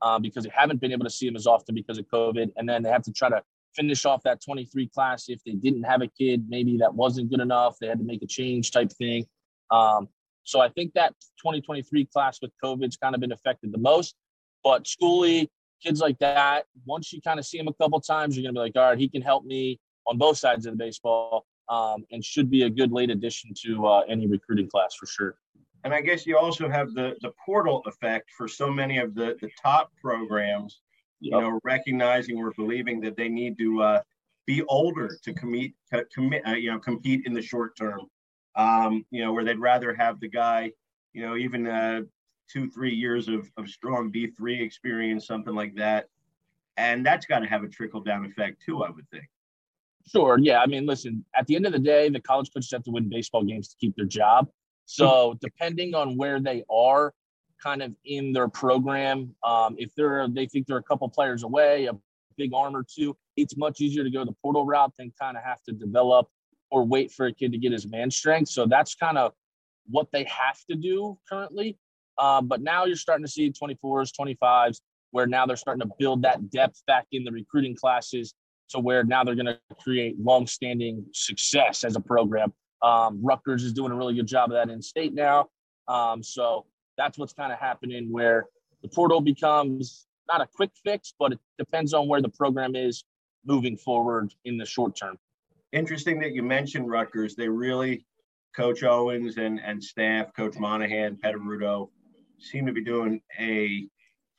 uh, 0.00 0.18
because 0.18 0.44
they 0.44 0.50
haven't 0.54 0.80
been 0.80 0.92
able 0.92 1.04
to 1.04 1.10
see 1.10 1.26
them 1.26 1.36
as 1.36 1.46
often 1.46 1.74
because 1.74 1.98
of 1.98 2.06
COVID, 2.06 2.52
and 2.56 2.68
then 2.68 2.82
they 2.82 2.90
have 2.90 3.02
to 3.02 3.12
try 3.12 3.28
to 3.28 3.42
finish 3.74 4.04
off 4.04 4.22
that 4.22 4.42
23 4.42 4.88
class 4.88 5.28
if 5.28 5.42
they 5.44 5.52
didn't 5.52 5.82
have 5.82 6.02
a 6.02 6.06
kid 6.06 6.44
maybe 6.48 6.76
that 6.78 6.94
wasn't 6.94 7.30
good 7.30 7.40
enough 7.40 7.76
they 7.80 7.86
had 7.86 7.98
to 7.98 8.04
make 8.04 8.22
a 8.22 8.26
change 8.26 8.70
type 8.70 8.92
thing 8.92 9.24
um, 9.70 10.08
so 10.44 10.60
i 10.60 10.68
think 10.68 10.92
that 10.94 11.14
2023 11.38 12.06
class 12.06 12.38
with 12.42 12.50
covid's 12.62 12.96
kind 12.96 13.14
of 13.14 13.20
been 13.20 13.32
affected 13.32 13.72
the 13.72 13.78
most 13.78 14.14
but 14.62 14.84
schooley 14.84 15.48
kids 15.82 16.00
like 16.00 16.18
that, 16.18 16.66
once 16.84 17.12
you 17.12 17.20
kind 17.20 17.38
of 17.38 17.46
see 17.46 17.58
him 17.58 17.68
a 17.68 17.72
couple 17.74 18.00
times, 18.00 18.36
you're 18.36 18.42
gonna 18.42 18.52
be 18.52 18.60
like, 18.60 18.76
all 18.76 18.90
right, 18.90 18.98
he 18.98 19.08
can 19.08 19.22
help 19.22 19.44
me 19.44 19.80
on 20.06 20.18
both 20.18 20.36
sides 20.36 20.66
of 20.66 20.72
the 20.72 20.76
baseball, 20.76 21.46
um, 21.68 22.04
and 22.10 22.24
should 22.24 22.50
be 22.50 22.62
a 22.62 22.70
good 22.70 22.92
late 22.92 23.10
addition 23.10 23.52
to 23.64 23.86
uh, 23.86 24.00
any 24.08 24.26
recruiting 24.26 24.68
class 24.68 24.94
for 24.94 25.06
sure. 25.06 25.36
And 25.84 25.92
I 25.92 26.00
guess 26.00 26.26
you 26.26 26.38
also 26.38 26.68
have 26.68 26.92
the 26.94 27.16
the 27.20 27.32
portal 27.44 27.82
effect 27.86 28.30
for 28.36 28.46
so 28.46 28.70
many 28.70 28.98
of 28.98 29.14
the 29.14 29.36
the 29.40 29.50
top 29.60 29.90
programs. 30.00 30.80
Yep. 31.20 31.32
You 31.32 31.40
know, 31.40 31.60
recognizing 31.62 32.36
or 32.36 32.52
believing 32.56 33.00
that 33.02 33.16
they 33.16 33.28
need 33.28 33.56
to 33.58 33.80
uh, 33.80 34.00
be 34.44 34.62
older 34.64 35.16
to 35.22 35.32
commit, 35.32 35.70
to 35.92 36.04
commit, 36.12 36.42
uh, 36.44 36.54
you 36.54 36.72
know, 36.72 36.80
compete 36.80 37.26
in 37.26 37.32
the 37.32 37.42
short 37.42 37.76
term. 37.76 38.00
Um, 38.56 39.06
you 39.10 39.24
know, 39.24 39.32
where 39.32 39.44
they'd 39.44 39.58
rather 39.58 39.94
have 39.94 40.18
the 40.18 40.28
guy, 40.28 40.72
you 41.12 41.22
know, 41.22 41.36
even 41.36 41.68
uh, 41.68 42.02
two, 42.52 42.70
three 42.70 42.94
years 42.94 43.28
of, 43.28 43.50
of 43.56 43.68
strong 43.68 44.12
D3 44.12 44.60
experience, 44.60 45.26
something 45.26 45.54
like 45.54 45.74
that. 45.76 46.08
And 46.76 47.04
that's 47.04 47.26
got 47.26 47.40
to 47.40 47.46
have 47.46 47.62
a 47.64 47.68
trickle 47.68 48.00
down 48.00 48.24
effect 48.24 48.62
too, 48.64 48.82
I 48.82 48.90
would 48.90 49.08
think. 49.10 49.26
Sure. 50.06 50.38
Yeah. 50.40 50.60
I 50.60 50.66
mean, 50.66 50.86
listen, 50.86 51.24
at 51.34 51.46
the 51.46 51.56
end 51.56 51.66
of 51.66 51.72
the 51.72 51.78
day, 51.78 52.08
the 52.08 52.20
college 52.20 52.50
coaches 52.52 52.70
have 52.72 52.82
to 52.84 52.90
win 52.90 53.08
baseball 53.08 53.44
games 53.44 53.68
to 53.68 53.76
keep 53.80 53.94
their 53.96 54.06
job. 54.06 54.48
So 54.84 55.38
depending 55.40 55.94
on 55.94 56.16
where 56.16 56.40
they 56.40 56.64
are 56.70 57.14
kind 57.62 57.82
of 57.82 57.94
in 58.04 58.32
their 58.32 58.48
program, 58.48 59.34
um, 59.44 59.76
if 59.78 59.94
they're 59.94 60.26
they 60.28 60.46
think 60.46 60.66
they're 60.66 60.78
a 60.78 60.82
couple 60.82 61.08
players 61.08 61.44
away, 61.44 61.86
a 61.86 61.92
big 62.36 62.52
arm 62.52 62.74
or 62.74 62.84
two, 62.84 63.16
it's 63.36 63.56
much 63.56 63.80
easier 63.80 64.02
to 64.02 64.10
go 64.10 64.24
the 64.24 64.34
portal 64.42 64.66
route 64.66 64.92
than 64.98 65.12
kind 65.20 65.36
of 65.36 65.44
have 65.44 65.62
to 65.62 65.72
develop 65.72 66.28
or 66.70 66.84
wait 66.84 67.12
for 67.12 67.26
a 67.26 67.32
kid 67.32 67.52
to 67.52 67.58
get 67.58 67.72
his 67.72 67.86
man 67.86 68.10
strength. 68.10 68.48
So 68.48 68.66
that's 68.66 68.94
kind 68.94 69.18
of 69.18 69.32
what 69.88 70.08
they 70.12 70.24
have 70.24 70.58
to 70.70 70.76
do 70.76 71.18
currently. 71.28 71.78
Um, 72.18 72.48
but 72.48 72.62
now 72.62 72.84
you're 72.84 72.96
starting 72.96 73.24
to 73.24 73.30
see 73.30 73.52
24s, 73.52 74.10
25s, 74.18 74.80
where 75.10 75.26
now 75.26 75.46
they're 75.46 75.56
starting 75.56 75.86
to 75.86 75.94
build 75.98 76.22
that 76.22 76.50
depth 76.50 76.82
back 76.86 77.06
in 77.12 77.24
the 77.24 77.30
recruiting 77.30 77.76
classes 77.76 78.34
to 78.70 78.78
where 78.78 79.04
now 79.04 79.22
they're 79.22 79.34
going 79.34 79.46
to 79.46 79.58
create 79.80 80.18
long-standing 80.18 81.04
success 81.12 81.84
as 81.84 81.96
a 81.96 82.00
program. 82.00 82.52
Um, 82.82 83.20
Rutgers 83.22 83.62
is 83.62 83.72
doing 83.72 83.92
a 83.92 83.94
really 83.94 84.14
good 84.14 84.26
job 84.26 84.50
of 84.50 84.54
that 84.54 84.72
in 84.72 84.82
state 84.82 85.14
now. 85.14 85.48
Um, 85.88 86.22
so 86.22 86.66
that's 86.96 87.18
what's 87.18 87.32
kind 87.32 87.52
of 87.52 87.58
happening 87.58 88.10
where 88.10 88.46
the 88.82 88.88
portal 88.88 89.20
becomes 89.20 90.06
not 90.28 90.40
a 90.40 90.46
quick 90.46 90.70
fix, 90.84 91.14
but 91.18 91.32
it 91.32 91.38
depends 91.58 91.94
on 91.94 92.08
where 92.08 92.20
the 92.20 92.28
program 92.28 92.74
is 92.74 93.04
moving 93.44 93.76
forward 93.76 94.32
in 94.44 94.56
the 94.56 94.64
short 94.64 94.96
term. 94.96 95.18
Interesting 95.72 96.18
that 96.20 96.32
you 96.32 96.42
mentioned 96.42 96.88
Rutgers. 96.88 97.34
They 97.34 97.48
really, 97.48 98.06
Coach 98.54 98.82
Owens 98.82 99.36
and, 99.36 99.60
and 99.60 99.82
staff, 99.82 100.34
Coach 100.36 100.56
Monahan, 100.58 101.16
Petarudo, 101.16 101.90
seem 102.42 102.66
to 102.66 102.72
be 102.72 102.84
doing 102.84 103.20
a 103.38 103.86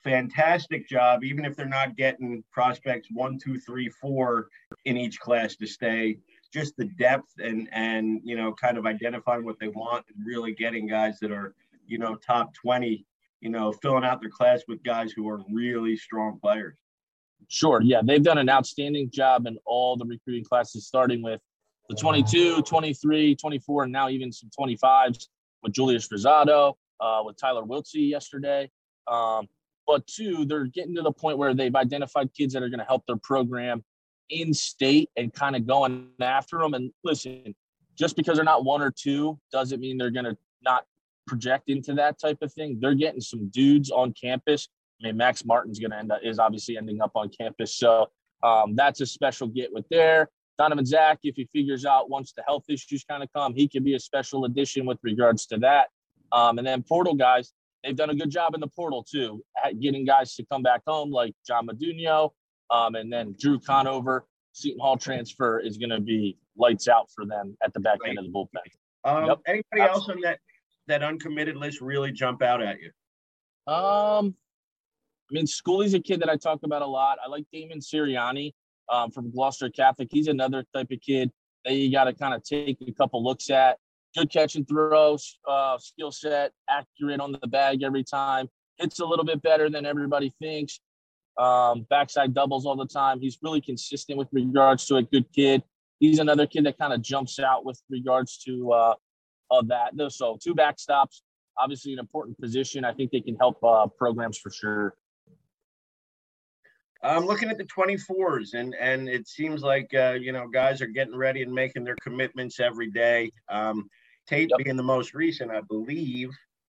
fantastic 0.03 0.87
job, 0.87 1.23
even 1.23 1.45
if 1.45 1.55
they're 1.55 1.65
not 1.65 1.95
getting 1.95 2.43
prospects 2.51 3.07
one, 3.11 3.39
two, 3.39 3.59
three, 3.59 3.89
four 3.89 4.49
in 4.85 4.97
each 4.97 5.19
class 5.19 5.55
to 5.55 5.65
stay. 5.65 6.17
Just 6.53 6.77
the 6.77 6.85
depth 6.85 7.31
and 7.39 7.67
and 7.71 8.21
you 8.23 8.35
know, 8.35 8.53
kind 8.53 8.77
of 8.77 8.85
identifying 8.85 9.43
what 9.43 9.57
they 9.59 9.69
want 9.69 10.05
and 10.13 10.25
really 10.25 10.53
getting 10.53 10.87
guys 10.87 11.19
that 11.19 11.31
are, 11.31 11.55
you 11.87 11.97
know, 11.97 12.15
top 12.15 12.53
20, 12.53 13.05
you 13.41 13.49
know, 13.49 13.71
filling 13.71 14.03
out 14.03 14.21
their 14.21 14.29
class 14.29 14.61
with 14.67 14.83
guys 14.83 15.11
who 15.11 15.27
are 15.27 15.41
really 15.51 15.97
strong 15.97 16.39
players. 16.39 16.75
Sure. 17.47 17.81
Yeah, 17.83 18.01
they've 18.03 18.23
done 18.23 18.37
an 18.37 18.49
outstanding 18.49 19.09
job 19.11 19.47
in 19.47 19.57
all 19.65 19.97
the 19.97 20.05
recruiting 20.05 20.43
classes, 20.43 20.87
starting 20.87 21.21
with 21.21 21.41
the 21.89 21.95
22, 21.95 22.61
23, 22.61 23.35
24, 23.35 23.83
and 23.83 23.91
now 23.91 24.09
even 24.09 24.31
some 24.31 24.49
25s 24.57 25.27
with 25.61 25.73
Julius 25.73 26.07
Rosado, 26.07 26.75
uh, 27.03 27.21
with 27.25 27.37
Tyler 27.37 27.63
Wiltsey 27.63 28.09
yesterday. 28.09 28.69
Um, 29.07 29.47
but 29.85 30.07
two, 30.07 30.45
they're 30.45 30.65
getting 30.65 30.95
to 30.95 31.01
the 31.01 31.11
point 31.11 31.37
where 31.37 31.53
they've 31.53 31.75
identified 31.75 32.33
kids 32.33 32.53
that 32.53 32.63
are 32.63 32.69
going 32.69 32.79
to 32.79 32.85
help 32.85 33.05
their 33.05 33.17
program 33.17 33.83
in 34.29 34.53
state 34.53 35.09
and 35.17 35.33
kind 35.33 35.55
of 35.55 35.67
going 35.67 36.07
after 36.21 36.59
them. 36.59 36.73
And 36.73 36.91
listen, 37.03 37.53
just 37.97 38.15
because 38.15 38.37
they're 38.37 38.45
not 38.45 38.63
one 38.63 38.81
or 38.81 38.91
two 38.91 39.37
doesn't 39.51 39.81
mean 39.81 39.97
they're 39.97 40.09
going 40.09 40.25
to 40.25 40.37
not 40.63 40.85
project 41.27 41.69
into 41.69 41.93
that 41.95 42.19
type 42.19 42.37
of 42.41 42.53
thing. 42.53 42.77
They're 42.79 42.95
getting 42.95 43.21
some 43.21 43.49
dudes 43.49 43.91
on 43.91 44.13
campus. 44.13 44.69
I 45.01 45.07
mean, 45.07 45.17
Max 45.17 45.43
Martin's 45.43 45.79
going 45.79 45.91
to 45.91 45.97
end 45.97 46.11
up 46.11 46.19
is 46.23 46.39
obviously 46.39 46.77
ending 46.77 47.01
up 47.01 47.11
on 47.15 47.29
campus, 47.29 47.75
so 47.75 48.07
um, 48.43 48.75
that's 48.75 49.01
a 49.01 49.05
special 49.05 49.47
get 49.47 49.73
with 49.73 49.85
there. 49.89 50.29
Donovan 50.57 50.85
Zach, 50.85 51.19
if 51.23 51.35
he 51.35 51.49
figures 51.51 51.85
out 51.85 52.09
once 52.09 52.31
the 52.33 52.43
health 52.45 52.65
issues 52.69 53.03
kind 53.03 53.23
of 53.23 53.29
come, 53.33 53.53
he 53.55 53.67
can 53.67 53.83
be 53.83 53.95
a 53.95 53.99
special 53.99 54.45
addition 54.45 54.85
with 54.85 54.99
regards 55.01 55.45
to 55.47 55.57
that. 55.57 55.87
Um, 56.33 56.57
and 56.57 56.67
then 56.67 56.83
portal 56.83 57.13
guys, 57.13 57.53
they've 57.83 57.95
done 57.95 58.09
a 58.09 58.15
good 58.15 58.29
job 58.29 58.55
in 58.55 58.59
the 58.59 58.67
portal 58.67 59.05
too, 59.09 59.43
at 59.63 59.79
getting 59.79 60.03
guys 60.03 60.35
to 60.35 60.45
come 60.51 60.63
back 60.63 60.81
home 60.85 61.11
like 61.11 61.33
John 61.47 61.67
Madunio, 61.67 62.31
um, 62.69 62.95
and 62.95 63.11
then 63.11 63.35
Drew 63.39 63.59
Conover. 63.59 64.25
Seton 64.55 64.79
Hall 64.79 64.97
transfer 64.97 65.59
is 65.59 65.77
going 65.77 65.89
to 65.89 65.99
be 65.99 66.37
lights 66.57 66.87
out 66.87 67.09
for 67.15 67.25
them 67.25 67.57
at 67.63 67.73
the 67.73 67.79
back 67.79 67.97
right. 68.01 68.09
end 68.09 68.19
of 68.19 68.25
the 68.25 68.31
bullpen. 68.31 68.59
Um, 69.03 69.25
yep. 69.25 69.39
Anybody 69.47 69.81
Absolutely. 69.81 69.89
else 69.89 70.09
on 70.09 70.21
that 70.21 70.39
that 70.87 71.03
uncommitted 71.03 71.55
list 71.55 71.81
really 71.81 72.11
jump 72.11 72.41
out 72.41 72.61
at 72.61 72.77
you? 72.79 72.91
Um, 73.71 74.35
I 75.31 75.33
mean, 75.33 75.47
Schooley's 75.47 75.93
a 75.93 75.99
kid 75.99 76.19
that 76.21 76.29
I 76.29 76.35
talk 76.35 76.59
about 76.63 76.81
a 76.81 76.87
lot. 76.87 77.17
I 77.23 77.29
like 77.29 77.45
Damon 77.51 77.79
Sirianni 77.79 78.53
um, 78.89 79.11
from 79.11 79.31
Gloucester 79.31 79.69
Catholic. 79.69 80.09
He's 80.11 80.27
another 80.27 80.65
type 80.75 80.91
of 80.91 80.99
kid 81.01 81.31
that 81.65 81.73
you 81.73 81.91
got 81.91 82.05
to 82.05 82.13
kind 82.13 82.33
of 82.33 82.43
take 82.43 82.77
a 82.85 82.91
couple 82.91 83.23
looks 83.23 83.49
at. 83.49 83.77
Good 84.15 84.31
catch 84.31 84.55
and 84.55 84.67
throw, 84.67 85.17
uh, 85.47 85.77
skill 85.79 86.11
set, 86.11 86.51
accurate 86.69 87.19
on 87.19 87.31
the 87.31 87.47
bag 87.47 87.83
every 87.83 88.03
time. 88.03 88.47
Hits 88.77 88.99
a 88.99 89.05
little 89.05 89.25
bit 89.25 89.41
better 89.41 89.69
than 89.69 89.85
everybody 89.85 90.31
thinks. 90.39 90.79
Um, 91.37 91.87
backside 91.89 92.33
doubles 92.33 92.65
all 92.65 92.75
the 92.75 92.85
time. 92.85 93.19
He's 93.19 93.39
really 93.41 93.61
consistent 93.61 94.17
with 94.17 94.27
regards 94.31 94.85
to 94.87 94.97
a 94.97 95.03
good 95.03 95.25
kid. 95.33 95.63
He's 95.99 96.19
another 96.19 96.45
kid 96.45 96.65
that 96.65 96.77
kind 96.77 96.93
of 96.93 97.01
jumps 97.01 97.39
out 97.39 97.65
with 97.65 97.81
regards 97.89 98.37
to 98.39 98.71
uh, 98.71 98.93
of 99.49 99.67
that. 99.69 99.93
So 100.09 100.37
two 100.41 100.53
backstops, 100.53 101.21
obviously 101.57 101.93
an 101.93 101.99
important 101.99 102.39
position. 102.39 102.85
I 102.85 102.93
think 102.93 103.11
they 103.11 103.21
can 103.21 103.35
help 103.35 103.63
uh, 103.63 103.87
programs 103.87 104.37
for 104.37 104.51
sure. 104.51 104.95
I'm 107.03 107.25
looking 107.25 107.49
at 107.49 107.57
the 107.57 107.65
24s, 107.65 108.53
and 108.53 108.73
and 108.79 109.09
it 109.09 109.27
seems 109.27 109.61
like 109.61 109.93
uh, 109.93 110.15
you 110.19 110.31
know 110.31 110.47
guys 110.47 110.81
are 110.81 110.87
getting 110.87 111.15
ready 111.15 111.41
and 111.41 111.51
making 111.51 111.83
their 111.83 111.97
commitments 112.01 112.61
every 112.61 112.89
day. 112.89 113.31
Um, 113.49 113.89
Tate 114.27 114.49
yep. 114.49 114.63
being 114.63 114.77
the 114.77 114.83
most 114.83 115.13
recent, 115.13 115.51
I 115.51 115.61
believe, 115.61 116.29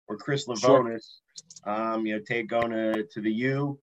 or 0.07 0.17
Chris 0.17 0.47
Lavonis. 0.47 1.17
Sure. 1.65 1.73
Um, 1.73 2.05
you 2.05 2.15
know, 2.15 2.23
Tate 2.25 2.47
going 2.47 2.71
to, 2.71 3.03
to 3.03 3.21
the 3.21 3.31
U. 3.31 3.79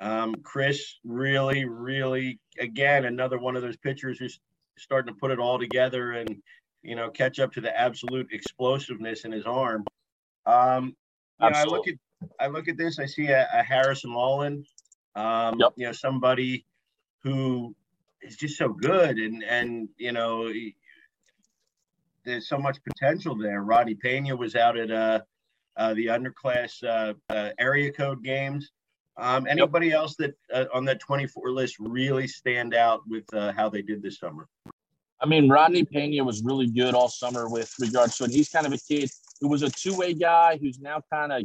Um, 0.00 0.34
Chris 0.42 0.98
really, 1.04 1.64
really, 1.64 2.40
again, 2.58 3.04
another 3.04 3.38
one 3.38 3.54
of 3.54 3.62
those 3.62 3.76
pitchers 3.76 4.18
who's 4.18 4.40
starting 4.78 5.12
to 5.12 5.18
put 5.18 5.30
it 5.30 5.38
all 5.38 5.58
together 5.58 6.12
and 6.12 6.42
you 6.82 6.96
know 6.96 7.10
catch 7.10 7.38
up 7.38 7.52
to 7.52 7.60
the 7.60 7.78
absolute 7.78 8.28
explosiveness 8.32 9.24
in 9.24 9.32
his 9.32 9.44
arm. 9.46 9.84
Um, 10.46 10.96
you 11.40 11.50
know, 11.50 11.56
I 11.56 11.64
look 11.64 11.86
at 11.88 11.94
I 12.40 12.48
look 12.48 12.68
at 12.68 12.76
this. 12.76 12.98
I 12.98 13.06
see 13.06 13.28
a, 13.28 13.48
a 13.52 13.62
Harrison 13.62 14.12
Lawland. 14.12 14.66
Um, 15.14 15.58
yep. 15.58 15.72
You 15.76 15.86
know, 15.86 15.92
somebody 15.92 16.64
who 17.22 17.74
is 18.22 18.36
just 18.36 18.56
so 18.56 18.70
good, 18.70 19.18
and 19.18 19.44
and 19.44 19.88
you 19.98 20.12
know, 20.12 20.52
there's 22.24 22.48
so 22.48 22.58
much 22.58 22.78
potential 22.84 23.36
there. 23.36 23.62
Roddy 23.62 23.94
Pena 23.94 24.36
was 24.36 24.54
out 24.54 24.76
at 24.76 24.90
uh, 24.90 25.20
uh, 25.76 25.94
the 25.94 26.06
underclass 26.06 26.82
uh, 26.84 27.14
uh 27.32 27.50
area 27.58 27.92
code 27.92 28.22
games. 28.22 28.70
Um, 29.16 29.46
anybody 29.46 29.88
yep. 29.88 29.96
else 29.96 30.16
that 30.16 30.34
uh, 30.52 30.64
on 30.72 30.84
that 30.86 31.00
24 31.00 31.50
list 31.50 31.76
really 31.78 32.26
stand 32.26 32.74
out 32.74 33.02
with 33.06 33.24
uh, 33.34 33.52
how 33.52 33.68
they 33.68 33.82
did 33.82 34.02
this 34.02 34.18
summer? 34.18 34.48
I 35.20 35.26
mean, 35.26 35.48
Rodney 35.48 35.84
Pena 35.84 36.24
was 36.24 36.42
really 36.42 36.66
good 36.66 36.94
all 36.94 37.08
summer 37.08 37.48
with 37.48 37.72
regards 37.78 38.16
to 38.16 38.24
it. 38.24 38.30
He's 38.30 38.48
kind 38.48 38.66
of 38.66 38.72
a 38.72 38.78
kid 38.78 39.10
who 39.40 39.48
was 39.48 39.62
a 39.62 39.70
two-way 39.70 40.14
guy 40.14 40.58
who's 40.60 40.80
now 40.80 41.00
kind 41.12 41.32
of 41.32 41.44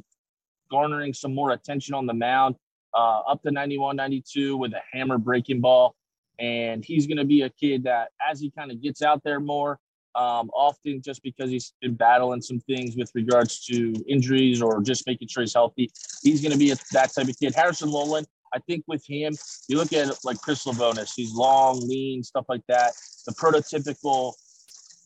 garnering 0.71 1.13
some 1.13 1.35
more 1.35 1.51
attention 1.51 1.93
on 1.93 2.05
the 2.07 2.13
mound, 2.13 2.55
uh, 2.93 3.19
up 3.19 3.43
to 3.43 3.51
91, 3.51 3.95
92 3.95 4.57
with 4.57 4.73
a 4.73 4.81
hammer 4.91 5.17
breaking 5.17 5.61
ball. 5.61 5.95
And 6.39 6.83
he's 6.83 7.05
going 7.05 7.17
to 7.17 7.25
be 7.25 7.43
a 7.43 7.49
kid 7.49 7.83
that, 7.83 8.09
as 8.27 8.39
he 8.39 8.49
kind 8.49 8.71
of 8.71 8.81
gets 8.81 9.01
out 9.01 9.23
there 9.23 9.39
more, 9.39 9.79
um, 10.15 10.49
often 10.53 11.01
just 11.01 11.21
because 11.23 11.49
he's 11.49 11.73
been 11.81 11.93
battling 11.93 12.41
some 12.41 12.59
things 12.61 12.95
with 12.95 13.11
regards 13.13 13.63
to 13.65 13.93
injuries 14.07 14.61
or 14.61 14.81
just 14.81 15.05
making 15.05 15.27
sure 15.27 15.43
he's 15.43 15.53
healthy, 15.53 15.89
he's 16.23 16.41
going 16.41 16.51
to 16.51 16.57
be 16.57 16.71
a, 16.71 16.75
that 16.91 17.13
type 17.13 17.27
of 17.27 17.37
kid. 17.39 17.53
Harrison 17.55 17.89
Lowland, 17.89 18.27
I 18.53 18.59
think 18.59 18.83
with 18.87 19.03
him, 19.07 19.33
you 19.67 19.77
look 19.77 19.93
at 19.93 20.09
like 20.23 20.39
Chris 20.41 20.65
Lavonis, 20.65 21.11
he's 21.15 21.33
long, 21.33 21.79
lean, 21.87 22.23
stuff 22.23 22.45
like 22.49 22.63
that. 22.67 22.93
The 23.25 23.33
prototypical 23.33 24.33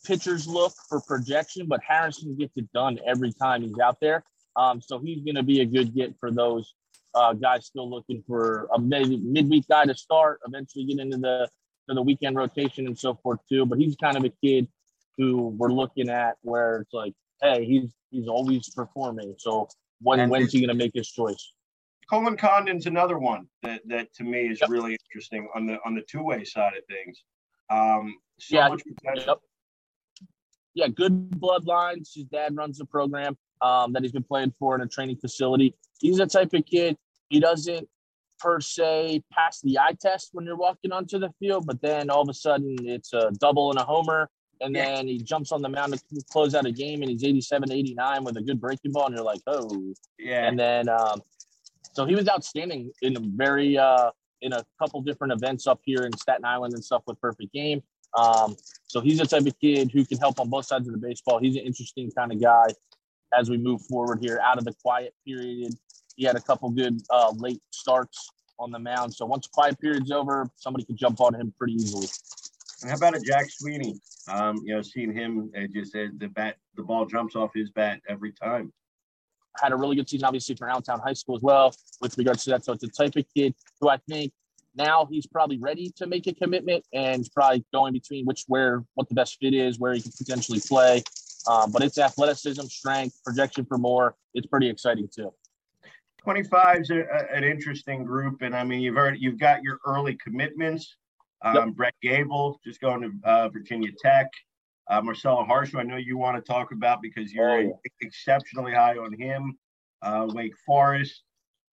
pitcher's 0.06 0.48
look 0.48 0.74
for 0.90 1.02
projection, 1.02 1.68
but 1.68 1.82
Harrison 1.86 2.36
gets 2.38 2.56
it 2.58 2.72
done 2.74 3.00
every 3.06 3.32
time 3.34 3.64
he's 3.64 3.80
out 3.80 3.98
there. 4.02 4.24
Um, 4.56 4.82
so 4.82 5.00
he's 5.00 5.24
going 5.24 5.36
to 5.36 5.44
be 5.44 5.62
a 5.62 5.66
good 5.66 5.94
get 5.96 6.14
for 6.20 6.32
those 6.32 6.74
uh, 7.14 7.34
guys 7.34 7.66
still 7.66 7.90
looking 7.90 8.24
for 8.28 8.68
a 8.74 8.80
mid- 8.80 9.24
midweek 9.24 9.68
guy 9.68 9.86
to 9.86 9.96
start, 9.96 10.40
eventually 10.48 10.86
get 10.86 11.00
into 11.00 11.18
the 11.18 11.50
to 11.90 11.96
the 11.96 12.02
weekend 12.02 12.36
rotation 12.36 12.86
and 12.88 12.98
so 12.98 13.16
forth 13.16 13.40
too. 13.50 13.66
But 13.66 13.80
he's 13.80 13.96
kind 13.96 14.18
of 14.18 14.24
a 14.24 14.30
kid 14.44 14.68
who 15.22 15.56
we're 15.58 15.72
looking 15.72 16.10
at 16.10 16.36
where 16.42 16.78
it's 16.78 16.94
like, 16.94 17.14
hey, 17.42 17.64
he's 17.64 17.92
he's 18.10 18.28
always 18.28 18.70
performing. 18.70 19.36
So 19.38 19.68
when 20.02 20.30
when's 20.30 20.52
he 20.52 20.60
going 20.60 20.70
to 20.70 20.74
make 20.74 20.94
his 20.96 21.10
choice? 21.10 21.54
Colin 22.10 22.36
Condon's 22.36 22.88
another 22.88 23.20
one 23.20 23.48
that, 23.62 23.82
that 23.88 24.14
to 24.16 24.24
me 24.24 24.48
is 24.48 24.60
yep. 24.60 24.70
really 24.70 24.98
interesting 25.06 25.48
on 25.56 25.68
the 25.68 25.78
on 25.86 25.94
the 25.94 26.02
two 26.02 26.24
way 26.24 26.44
side 26.44 26.74
of 26.76 26.84
things. 26.88 27.24
Um, 27.70 28.16
so 28.40 28.56
yeah. 28.56 28.76
Yep. 29.16 29.38
Yeah, 30.74 30.88
good 30.88 31.30
bloodlines. 31.32 32.10
His 32.16 32.24
dad 32.26 32.56
runs 32.56 32.78
the 32.78 32.86
program 32.86 33.38
um, 33.62 33.94
that 33.94 34.04
he's 34.04 34.14
been 34.14 34.24
playing 34.24 34.54
for 34.58 34.74
in 34.74 34.82
a 34.82 34.88
training 34.88 35.18
facility. 35.18 35.76
He's 36.00 36.18
the 36.18 36.26
type 36.26 36.54
of 36.54 36.66
kid. 36.66 36.98
He 37.30 37.40
doesn't 37.40 37.88
per 38.40 38.60
se 38.60 39.24
pass 39.32 39.62
the 39.62 39.78
eye 39.78 39.96
test 40.02 40.30
when 40.32 40.46
you're 40.46 40.58
walking 40.58 40.92
onto 40.92 41.20
the 41.20 41.30
field, 41.40 41.66
but 41.68 41.82
then 41.82 42.10
all 42.10 42.22
of 42.22 42.30
a 42.30 42.34
sudden 42.34 42.76
it's 42.80 43.14
a 43.14 43.32
double 43.40 43.70
and 43.70 43.80
a 43.80 43.84
homer, 43.84 44.30
and 44.62 44.76
yeah. 44.76 44.96
then 44.96 45.08
he 45.08 45.18
jumps 45.18 45.52
on 45.52 45.62
the 45.62 45.70
mound 45.70 45.94
to 45.94 46.24
close 46.32 46.56
out 46.56 46.66
a 46.66 46.72
game, 46.72 47.02
and 47.02 47.12
he's 47.12 47.24
87, 47.24 47.72
89 47.72 48.24
with 48.24 48.38
a 48.38 48.42
good 48.42 48.60
breaking 48.60 48.92
ball, 48.92 49.08
and 49.08 49.16
you're 49.16 49.24
like, 49.24 49.42
oh, 49.48 49.94
yeah. 50.20 50.48
And 50.48 50.58
then 50.58 50.90
um, 50.90 51.22
so 51.94 52.06
he 52.06 52.16
was 52.16 52.30
outstanding 52.30 52.92
in 53.02 53.18
a 53.18 53.20
very 53.20 53.78
uh, 53.78 54.12
in 54.42 54.54
a 54.54 54.64
couple 54.80 55.02
different 55.02 55.34
events 55.34 55.68
up 55.68 55.80
here 55.84 56.04
in 56.04 56.16
Staten 56.18 56.46
Island 56.46 56.74
and 56.74 56.84
stuff 56.84 57.04
with 57.06 57.20
Perfect 57.20 57.54
Game. 57.54 57.82
Um, 58.18 58.56
so 58.88 59.00
he's 59.02 59.20
the 59.20 59.26
type 59.26 59.46
of 59.46 59.58
kid 59.60 59.92
who 59.92 60.06
can 60.06 60.18
help 60.18 60.40
on 60.40 60.50
both 60.50 60.66
sides 60.66 60.88
of 60.88 60.94
the 60.94 61.00
baseball. 61.00 61.40
He's 61.40 61.56
an 61.56 61.64
interesting 61.64 62.12
kind 62.12 62.32
of 62.32 62.42
guy 62.42 62.68
as 63.38 63.50
we 63.50 63.58
move 63.58 63.82
forward 63.84 64.20
here 64.22 64.40
out 64.44 64.58
of 64.58 64.66
the 64.66 64.74
quiet 64.84 65.14
period. 65.26 65.74
He 66.16 66.26
had 66.26 66.36
a 66.36 66.42
couple 66.42 66.70
good 66.70 67.02
uh, 67.10 67.34
late 67.38 67.62
starts 67.72 68.30
on 68.60 68.72
the 68.72 68.80
mound. 68.80 69.14
So 69.14 69.26
once 69.26 69.48
quiet 69.48 69.80
period's 69.80 70.12
over, 70.12 70.48
somebody 70.56 70.86
can 70.86 70.98
jump 70.98 71.22
on 71.22 71.34
him 71.34 71.54
pretty 71.58 71.74
easily. 71.74 72.08
And 72.82 72.92
how 72.92 72.98
about 72.98 73.16
a 73.16 73.22
Jack 73.22 73.46
Sweeney? 73.50 74.00
Um, 74.28 74.58
you 74.64 74.76
know, 74.76 74.82
seeing 74.82 75.14
him, 75.14 75.52
it 75.54 75.72
just 75.72 75.96
uh, 75.96 76.08
the 76.18 76.28
bat, 76.28 76.58
the 76.76 76.84
ball 76.84 77.06
jumps 77.06 77.36
off 77.36 77.52
his 77.54 77.70
bat 77.72 78.02
every 78.08 78.32
time 78.32 78.72
had 79.60 79.72
a 79.72 79.76
really 79.76 79.96
good 79.96 80.10
season, 80.10 80.26
obviously, 80.26 80.56
for 80.56 80.70
Allentown 80.70 81.00
High 81.00 81.14
School 81.14 81.36
as 81.36 81.42
well, 81.42 81.74
with 82.00 82.18
regards 82.18 82.44
to 82.46 82.52
that. 82.52 82.64
So 82.64 82.74
it's 82.74 82.84
a 82.84 82.88
type 82.88 83.16
of 83.16 83.26
kid 83.36 83.54
who 83.80 83.90
I 83.90 83.98
think 84.10 84.32
now 84.76 85.06
he's 85.10 85.28
probably 85.28 85.58
ready 85.58 85.92
to 85.98 86.08
make 86.08 86.28
a 86.28 86.34
commitment 86.34 86.86
and 86.94 87.28
probably 87.34 87.66
going 87.74 87.94
between 87.94 88.26
which, 88.26 88.46
where, 88.48 88.84
what 88.96 89.10
the 89.10 89.16
best 89.16 89.38
fit 89.40 89.54
is, 89.54 89.80
where 89.80 89.94
he 89.94 90.02
can 90.02 90.12
potentially 90.18 90.62
play. 90.66 91.04
Um, 91.48 91.72
but 91.72 91.82
it's 91.82 91.98
athleticism, 91.98 92.64
strength, 92.68 93.20
projection 93.26 93.66
for 93.66 93.78
more. 93.78 94.16
It's 94.34 94.48
pretty 94.48 94.70
exciting 94.70 95.10
too. 95.14 95.34
25 96.24 96.82
is 96.82 96.90
a, 96.92 97.04
an 97.34 97.44
interesting 97.44 98.04
group, 98.04 98.44
and 98.44 98.56
I 98.56 98.64
mean 98.64 98.80
you've 98.82 98.96
already 98.96 99.18
you've 99.20 99.40
got 99.40 99.64
your 99.64 99.80
early 99.88 100.16
commitments. 100.24 100.98
Um, 101.44 101.56
yep. 101.56 101.68
Brett 101.76 101.96
Gable 102.02 102.60
just 102.64 102.82
going 102.82 103.02
to 103.02 103.30
uh, 103.30 103.50
Virginia 103.50 103.90
Tech. 104.00 104.28
Uh, 104.90 105.02
Marcelo 105.02 105.44
Harshaw, 105.44 105.80
I 105.80 105.84
know 105.84 105.98
you 105.98 106.18
want 106.18 106.36
to 106.38 106.52
talk 106.52 106.72
about 106.72 107.02
because 107.02 107.32
you're 107.32 107.62
oh. 107.62 107.80
exceptionally 108.02 108.74
high 108.74 108.98
on 108.98 109.14
him. 109.18 109.58
Uh, 110.02 110.28
Wake 110.30 110.56
Forest, 110.66 111.24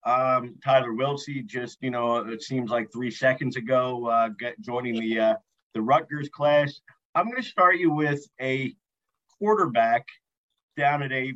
um, 0.05 0.55
Tyler 0.63 0.91
Wilsey 0.91 1.45
just 1.45 1.77
you 1.81 1.91
know, 1.91 2.17
it 2.17 2.41
seems 2.41 2.71
like 2.71 2.91
three 2.91 3.11
seconds 3.11 3.55
ago, 3.55 4.07
uh, 4.07 4.29
get, 4.39 4.59
joining 4.61 4.99
the 4.99 5.19
uh, 5.19 5.35
the 5.73 5.81
Rutgers 5.81 6.29
class. 6.29 6.81
I'm 7.13 7.25
going 7.29 7.41
to 7.41 7.47
start 7.47 7.77
you 7.77 7.91
with 7.91 8.27
a 8.41 8.75
quarterback 9.39 10.05
down 10.75 11.03
at 11.03 11.11
a 11.11 11.33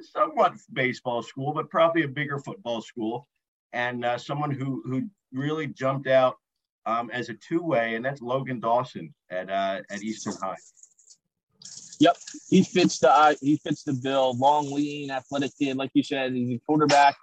somewhat 0.00 0.54
baseball 0.72 1.22
school, 1.22 1.52
but 1.52 1.70
probably 1.70 2.02
a 2.02 2.08
bigger 2.08 2.38
football 2.38 2.80
school. 2.80 3.28
and 3.72 4.04
uh, 4.04 4.18
someone 4.18 4.50
who 4.50 4.82
who 4.84 5.08
really 5.32 5.66
jumped 5.66 6.08
out 6.08 6.36
um, 6.86 7.10
as 7.12 7.28
a 7.28 7.34
two 7.34 7.62
way, 7.62 7.94
and 7.94 8.04
that's 8.04 8.20
Logan 8.20 8.60
Dawson 8.60 9.14
at 9.30 9.50
uh, 9.50 9.80
at 9.90 10.02
Eastern 10.02 10.34
High. 10.40 10.56
Yep, 12.00 12.16
he 12.48 12.62
fits 12.62 12.98
the 12.98 13.10
uh, 13.10 13.34
he 13.40 13.56
fits 13.56 13.82
the 13.82 13.92
bill. 13.92 14.36
Long, 14.38 14.72
lean, 14.72 15.10
athletic 15.10 15.52
kid, 15.58 15.76
like 15.76 15.90
you 15.94 16.02
said. 16.02 16.32
He's 16.32 16.56
a 16.56 16.60
quarterback, 16.66 17.16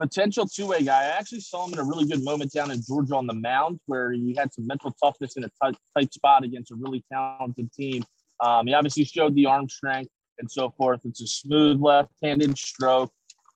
potential 0.00 0.46
two 0.46 0.66
way 0.66 0.82
guy. 0.82 1.04
I 1.04 1.18
actually 1.18 1.40
saw 1.40 1.66
him 1.66 1.74
in 1.74 1.78
a 1.78 1.84
really 1.84 2.06
good 2.06 2.24
moment 2.24 2.52
down 2.52 2.70
in 2.70 2.82
Georgia 2.86 3.14
on 3.14 3.26
the 3.26 3.34
mound, 3.34 3.80
where 3.86 4.12
he 4.12 4.34
had 4.36 4.52
some 4.52 4.66
mental 4.66 4.94
toughness 5.02 5.36
in 5.36 5.44
a 5.44 5.50
tight, 5.62 5.76
tight 5.96 6.12
spot 6.12 6.44
against 6.44 6.72
a 6.72 6.74
really 6.74 7.04
talented 7.12 7.72
team. 7.72 8.04
Um, 8.40 8.66
he 8.66 8.74
obviously 8.74 9.04
showed 9.04 9.34
the 9.34 9.46
arm 9.46 9.68
strength 9.68 10.10
and 10.38 10.50
so 10.50 10.70
forth. 10.70 11.00
It's 11.04 11.20
a 11.20 11.26
smooth 11.26 11.80
left-handed 11.80 12.56
stroke, 12.56 13.12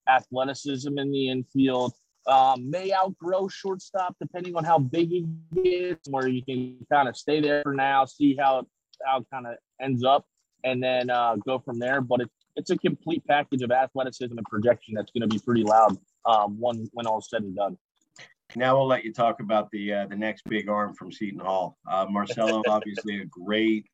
athleticism 0.08 0.98
in 0.98 1.10
the 1.10 1.28
infield. 1.28 1.92
Um, 2.26 2.70
may 2.70 2.92
outgrow 2.92 3.48
shortstop 3.48 4.16
depending 4.20 4.54
on 4.54 4.64
how 4.64 4.78
big 4.78 5.08
he 5.08 5.26
gets, 5.54 6.08
where 6.08 6.28
you 6.28 6.42
can 6.44 6.76
kind 6.90 7.08
of 7.08 7.16
stay 7.16 7.40
there 7.40 7.62
for 7.62 7.74
now, 7.74 8.04
see 8.04 8.36
how 8.38 8.60
it, 8.60 8.66
how 9.04 9.18
it 9.18 9.26
kind 9.32 9.46
of 9.46 9.54
ends 9.80 10.04
up 10.04 10.24
and 10.64 10.82
then 10.82 11.10
uh, 11.10 11.36
go 11.44 11.58
from 11.58 11.78
there. 11.78 12.00
But 12.00 12.20
it's 12.20 12.34
it's 12.56 12.70
a 12.70 12.76
complete 12.76 13.24
package 13.26 13.62
of 13.62 13.70
athleticism 13.70 14.36
and 14.36 14.46
projection 14.46 14.94
that's 14.94 15.10
going 15.10 15.22
to 15.22 15.26
be 15.26 15.38
pretty 15.38 15.62
loud 15.62 15.96
um, 16.24 16.58
when 16.58 16.88
when 16.92 17.06
all's 17.06 17.28
said 17.30 17.42
and 17.42 17.56
done. 17.56 17.76
Now 18.54 18.76
we'll 18.76 18.86
let 18.86 19.04
you 19.04 19.12
talk 19.12 19.40
about 19.40 19.70
the 19.70 19.92
uh, 19.92 20.06
the 20.06 20.16
next 20.16 20.44
big 20.44 20.68
arm 20.68 20.94
from 20.94 21.10
Seton 21.10 21.40
Hall. 21.40 21.78
Uh, 21.90 22.06
Marcelo, 22.08 22.62
obviously 22.68 23.20
a 23.20 23.24
great 23.26 23.86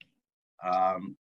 um, 0.65 1.17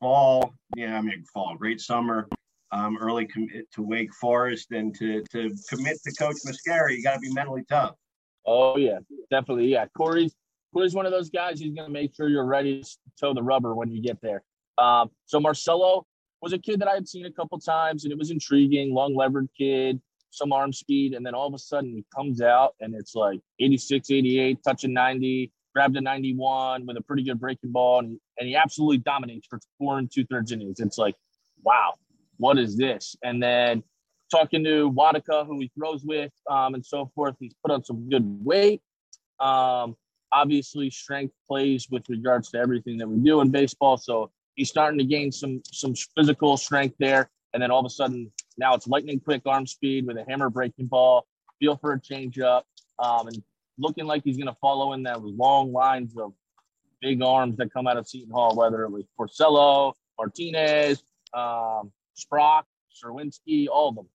fall. 0.00 0.52
Yeah, 0.76 0.98
I 0.98 1.00
mean 1.00 1.24
fall, 1.32 1.56
great 1.56 1.80
summer. 1.80 2.28
Um, 2.74 2.98
early 3.00 3.24
commit 3.26 3.70
to 3.74 3.82
Wake 3.82 4.12
Forest 4.20 4.72
and 4.72 4.92
to 4.96 5.22
to 5.30 5.54
commit 5.68 5.98
to 6.02 6.12
Coach 6.14 6.36
Muscara, 6.44 6.92
you 6.92 7.04
got 7.04 7.14
to 7.14 7.20
be 7.20 7.32
mentally 7.32 7.62
tough. 7.70 7.94
Oh 8.44 8.76
yeah, 8.76 8.98
definitely. 9.30 9.68
Yeah, 9.68 9.86
Corey's 9.96 10.34
Corey's 10.74 10.94
one 10.94 11.06
of 11.06 11.12
those 11.12 11.30
guys. 11.30 11.60
He's 11.60 11.72
going 11.72 11.86
to 11.86 11.92
make 11.92 12.14
sure 12.16 12.28
you're 12.28 12.44
ready 12.44 12.82
to 12.82 12.88
toe 13.20 13.32
the 13.32 13.42
rubber 13.42 13.76
when 13.76 13.92
you 13.92 14.02
get 14.02 14.20
there. 14.20 14.42
Um, 14.76 15.10
so 15.24 15.38
Marcelo 15.38 16.04
was 16.42 16.52
a 16.52 16.58
kid 16.58 16.80
that 16.80 16.88
I 16.88 16.94
had 16.94 17.08
seen 17.08 17.26
a 17.26 17.30
couple 17.30 17.58
times, 17.60 18.04
and 18.04 18.12
it 18.12 18.18
was 18.18 18.32
intriguing. 18.32 18.92
Long 18.92 19.14
levered 19.14 19.48
kid, 19.56 20.00
some 20.30 20.52
arm 20.52 20.72
speed, 20.72 21.14
and 21.14 21.24
then 21.24 21.34
all 21.34 21.46
of 21.46 21.54
a 21.54 21.58
sudden 21.58 21.90
he 21.90 22.04
comes 22.14 22.42
out 22.42 22.74
and 22.80 22.94
it's 22.94 23.14
like 23.14 23.40
86, 23.60 24.10
88, 24.10 24.58
touching 24.64 24.92
90, 24.92 25.52
grabbed 25.74 25.96
a 25.96 26.00
91 26.00 26.86
with 26.86 26.96
a 26.96 27.00
pretty 27.02 27.22
good 27.22 27.40
breaking 27.40 27.72
ball, 27.72 28.00
and, 28.00 28.18
and 28.38 28.48
he 28.48 28.56
absolutely 28.56 28.98
dominates 28.98 29.46
for 29.46 29.60
four 29.78 29.98
and 29.98 30.10
two 30.12 30.24
thirds 30.26 30.52
innings. 30.52 30.80
It's 30.80 30.98
like, 30.98 31.14
wow, 31.62 31.94
what 32.38 32.58
is 32.58 32.76
this? 32.76 33.16
And 33.22 33.42
then 33.42 33.82
talking 34.30 34.64
to 34.64 34.90
Wadaka, 34.90 35.46
who 35.46 35.60
he 35.60 35.70
throws 35.76 36.04
with, 36.04 36.32
um, 36.50 36.74
and 36.74 36.84
so 36.84 37.10
forth, 37.14 37.36
he's 37.38 37.54
put 37.62 37.72
on 37.72 37.84
some 37.84 38.08
good 38.08 38.24
weight. 38.44 38.82
Um, 39.40 39.96
obviously, 40.32 40.90
strength 40.90 41.34
plays 41.46 41.88
with 41.90 42.08
regards 42.08 42.50
to 42.50 42.58
everything 42.58 42.98
that 42.98 43.08
we 43.08 43.18
do 43.18 43.40
in 43.40 43.50
baseball. 43.50 43.96
So 43.96 44.30
he's 44.54 44.68
starting 44.68 44.98
to 44.98 45.04
gain 45.04 45.32
some 45.32 45.62
some 45.64 45.94
physical 46.16 46.56
strength 46.56 46.96
there. 46.98 47.30
And 47.52 47.62
then 47.62 47.70
all 47.70 47.80
of 47.80 47.86
a 47.86 47.90
sudden, 47.90 48.32
now 48.58 48.74
it's 48.74 48.88
lightning 48.88 49.20
quick 49.20 49.42
arm 49.46 49.66
speed 49.66 50.06
with 50.06 50.16
a 50.16 50.24
hammer 50.28 50.50
breaking 50.50 50.86
ball, 50.86 51.26
feel 51.60 51.76
for 51.76 51.92
a 51.92 52.00
changeup, 52.00 52.62
um, 52.98 53.28
and 53.28 53.42
looking 53.78 54.06
like 54.06 54.22
he's 54.24 54.36
going 54.36 54.48
to 54.48 54.56
follow 54.60 54.92
in 54.92 55.04
that 55.04 55.22
long 55.22 55.72
lines 55.72 56.16
of 56.16 56.32
big 57.00 57.22
arms 57.22 57.56
that 57.58 57.72
come 57.72 57.86
out 57.86 57.96
of 57.96 58.08
Seton 58.08 58.30
Hall, 58.32 58.56
whether 58.56 58.82
it 58.84 58.90
was 58.90 59.04
Porcello, 59.18 59.92
Martinez, 60.18 61.04
um, 61.32 61.92
Sprock, 62.16 62.62
Serwinski, 62.92 63.66
all 63.68 63.88
of 63.88 63.94
them. 63.96 64.08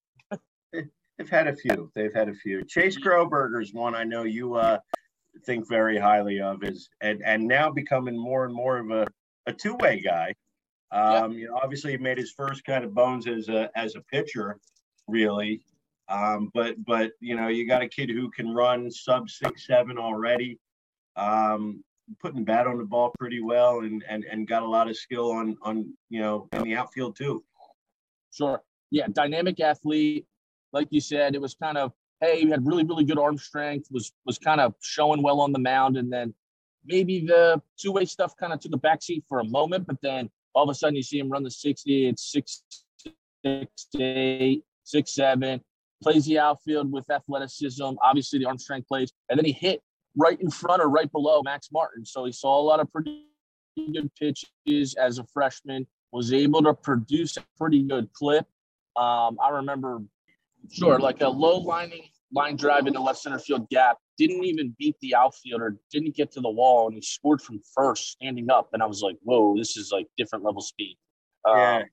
They've 1.17 1.29
had 1.29 1.47
a 1.47 1.55
few. 1.55 1.91
They've 1.95 2.13
had 2.13 2.29
a 2.29 2.33
few. 2.33 2.63
Chase 2.63 2.97
Groberger's 2.97 3.73
one 3.73 3.93
I 3.93 4.05
know 4.05 4.23
you 4.23 4.55
uh, 4.55 4.79
think 5.45 5.67
very 5.67 5.97
highly 5.97 6.39
of 6.39 6.63
is 6.63 6.89
and 7.01 7.21
and 7.23 7.45
now 7.45 7.69
becoming 7.69 8.17
more 8.17 8.45
and 8.45 8.53
more 8.53 8.77
of 8.77 8.89
a 8.91 9.07
a 9.45 9.53
two 9.53 9.75
way 9.75 9.99
guy. 9.99 10.33
Um, 10.91 11.33
You 11.33 11.49
know, 11.49 11.59
obviously, 11.61 11.91
he 11.91 11.97
made 11.97 12.17
his 12.17 12.31
first 12.31 12.63
kind 12.65 12.83
of 12.83 12.93
bones 12.93 13.27
as 13.27 13.49
a 13.49 13.69
as 13.75 13.95
a 13.95 14.01
pitcher, 14.01 14.59
really. 15.07 15.61
Um, 16.07 16.49
but 16.53 16.83
but 16.85 17.11
you 17.19 17.35
know, 17.35 17.47
you 17.49 17.67
got 17.67 17.83
a 17.83 17.87
kid 17.87 18.09
who 18.09 18.29
can 18.31 18.53
run 18.53 18.89
sub 18.89 19.29
six 19.29 19.67
seven 19.67 19.97
already, 19.97 20.57
um, 21.15 21.83
putting 22.21 22.43
bat 22.43 22.65
on 22.65 22.77
the 22.77 22.85
ball 22.85 23.13
pretty 23.19 23.41
well, 23.41 23.81
and 23.81 24.03
and 24.09 24.25
and 24.25 24.47
got 24.47 24.63
a 24.63 24.67
lot 24.67 24.89
of 24.89 24.97
skill 24.97 25.31
on 25.31 25.57
on 25.61 25.93
you 26.09 26.19
know 26.21 26.47
in 26.53 26.63
the 26.63 26.75
outfield 26.75 27.15
too. 27.15 27.43
Sure. 28.31 28.61
Yeah, 28.91 29.07
dynamic 29.11 29.59
athlete. 29.59 30.25
Like 30.71 30.87
you 30.91 31.01
said, 31.01 31.35
it 31.35 31.41
was 31.41 31.55
kind 31.55 31.77
of 31.77 31.91
hey, 32.21 32.41
he 32.41 32.49
had 32.49 32.65
really 32.65 32.83
really 32.83 33.03
good 33.03 33.19
arm 33.19 33.37
strength. 33.37 33.87
Was 33.91 34.11
was 34.25 34.37
kind 34.37 34.61
of 34.61 34.75
showing 34.81 35.21
well 35.21 35.41
on 35.41 35.51
the 35.51 35.59
mound, 35.59 35.97
and 35.97 36.11
then 36.11 36.33
maybe 36.85 37.25
the 37.25 37.61
two 37.77 37.91
way 37.91 38.05
stuff 38.05 38.33
kind 38.37 38.53
of 38.53 38.59
took 38.59 38.73
a 38.73 38.79
backseat 38.79 39.23
for 39.27 39.39
a 39.39 39.45
moment, 39.45 39.87
but 39.87 39.97
then 40.01 40.29
all 40.53 40.63
of 40.63 40.69
a 40.69 40.75
sudden 40.75 40.95
you 40.95 41.03
see 41.03 41.19
him 41.19 41.29
run 41.29 41.43
the 41.43 41.51
60. 41.51 42.07
It's 42.07 42.31
six, 42.31 42.63
six, 43.45 43.87
eight, 43.97 44.63
six, 44.83 45.13
seven, 45.13 45.61
plays 46.01 46.25
the 46.25 46.39
outfield 46.39 46.91
with 46.91 47.09
athleticism. 47.09 47.83
Obviously, 48.03 48.39
the 48.39 48.45
arm 48.45 48.57
strength 48.57 48.87
plays. 48.87 49.11
And 49.29 49.37
then 49.37 49.45
he 49.45 49.51
hit 49.51 49.81
right 50.17 50.39
in 50.41 50.49
front 50.49 50.81
or 50.81 50.89
right 50.89 51.11
below 51.11 51.41
Max 51.43 51.69
Martin. 51.71 52.05
So 52.05 52.25
he 52.25 52.31
saw 52.31 52.59
a 52.59 52.63
lot 52.63 52.79
of 52.79 52.91
pretty 52.91 53.25
good 53.93 54.09
pitches 54.15 54.95
as 54.95 55.19
a 55.19 55.23
freshman, 55.25 55.87
was 56.11 56.33
able 56.33 56.63
to 56.63 56.73
produce 56.73 57.37
a 57.37 57.43
pretty 57.57 57.83
good 57.83 58.11
clip. 58.13 58.45
Um, 58.95 59.37
I 59.41 59.49
remember, 59.51 60.01
sure, 60.71 60.99
like 60.99 61.21
a 61.21 61.29
low 61.29 61.57
lining 61.57 62.03
line 62.31 62.55
drive 62.55 62.87
into 62.87 63.01
left 63.01 63.19
center 63.19 63.39
field 63.39 63.67
gap 63.69 63.97
didn't 64.17 64.43
even 64.43 64.75
beat 64.77 64.95
the 65.01 65.15
outfielder, 65.15 65.77
didn't 65.91 66.15
get 66.15 66.31
to 66.31 66.41
the 66.41 66.49
wall, 66.49 66.87
and 66.87 66.95
he 66.95 67.01
scored 67.01 67.41
from 67.41 67.59
first 67.73 68.11
standing 68.11 68.49
up. 68.51 68.69
And 68.73 68.83
I 68.83 68.85
was 68.85 69.01
like, 69.01 69.15
whoa, 69.23 69.55
this 69.57 69.77
is 69.77 69.91
like 69.91 70.07
different 70.17 70.43
level 70.43 70.61
speed. 70.61 70.97
Yeah. 71.47 71.77
Um, 71.77 71.83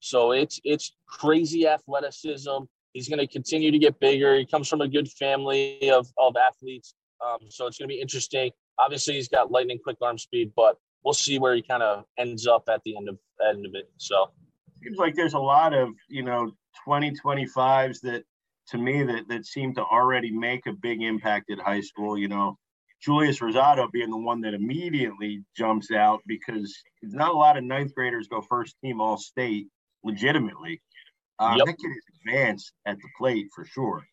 so 0.00 0.32
it's 0.32 0.60
it's 0.64 0.96
crazy 1.06 1.66
athleticism. 1.66 2.64
He's 2.92 3.08
going 3.08 3.20
to 3.20 3.26
continue 3.26 3.70
to 3.70 3.78
get 3.78 3.98
bigger. 4.00 4.36
He 4.36 4.46
comes 4.46 4.68
from 4.68 4.80
a 4.80 4.88
good 4.88 5.08
family 5.08 5.90
of, 5.90 6.06
of 6.18 6.36
athletes. 6.36 6.94
Um, 7.24 7.38
so 7.48 7.66
it's 7.66 7.78
going 7.78 7.88
to 7.88 7.92
be 7.92 8.00
interesting. 8.00 8.50
Obviously, 8.78 9.14
he's 9.14 9.28
got 9.28 9.50
lightning 9.50 9.78
quick 9.82 9.96
arm 10.02 10.18
speed, 10.18 10.52
but 10.54 10.76
we'll 11.04 11.14
see 11.14 11.38
where 11.38 11.54
he 11.54 11.62
kind 11.62 11.82
of 11.82 12.04
ends 12.18 12.46
up 12.46 12.64
at 12.68 12.82
the 12.84 12.96
end 12.96 13.08
of 13.08 13.18
end 13.48 13.66
of 13.66 13.74
it. 13.74 13.90
So 13.98 14.30
seems 14.82 14.98
like 14.98 15.14
there's 15.14 15.34
a 15.34 15.38
lot 15.38 15.74
of 15.74 15.90
you 16.08 16.22
know 16.22 16.52
2025s 16.86 18.00
that 18.00 18.24
to 18.68 18.78
me 18.78 19.02
that 19.02 19.28
that 19.28 19.46
seemed 19.46 19.76
to 19.76 19.82
already 19.84 20.30
make 20.30 20.66
a 20.66 20.72
big 20.72 21.02
impact 21.02 21.50
at 21.50 21.58
high 21.58 21.80
school. 21.80 22.18
You 22.18 22.28
know, 22.28 22.58
Julius 23.02 23.40
Rosado 23.40 23.90
being 23.92 24.10
the 24.10 24.16
one 24.16 24.40
that 24.42 24.54
immediately 24.54 25.42
jumps 25.56 25.90
out 25.90 26.20
because 26.26 26.74
not 27.02 27.30
a 27.30 27.36
lot 27.36 27.56
of 27.56 27.64
ninth 27.64 27.94
graders 27.94 28.28
go 28.28 28.40
first 28.40 28.76
team 28.82 29.00
All 29.00 29.18
State 29.18 29.68
legitimately. 30.02 30.80
Uh, 31.38 31.54
yep. 31.56 31.66
That 31.66 31.78
kid 31.78 31.90
is 31.90 32.04
advanced 32.20 32.72
at 32.86 32.96
the 32.98 33.08
plate 33.18 33.48
for 33.54 33.64
sure. 33.64 34.04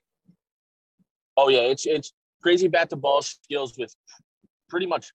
Oh 1.38 1.50
yeah, 1.50 1.62
it's 1.62 1.86
it's 1.86 2.14
crazy 2.42 2.68
bat 2.68 2.90
to 2.90 2.96
ball 2.96 3.22
skills 3.22 3.78
with 3.78 3.96
pretty 4.68 4.88
much 4.88 5.12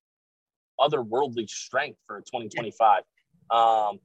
otherworldly 0.79 1.49
strength 1.49 1.99
for 2.05 2.19
2025. 2.21 3.03
Um, 3.49 3.99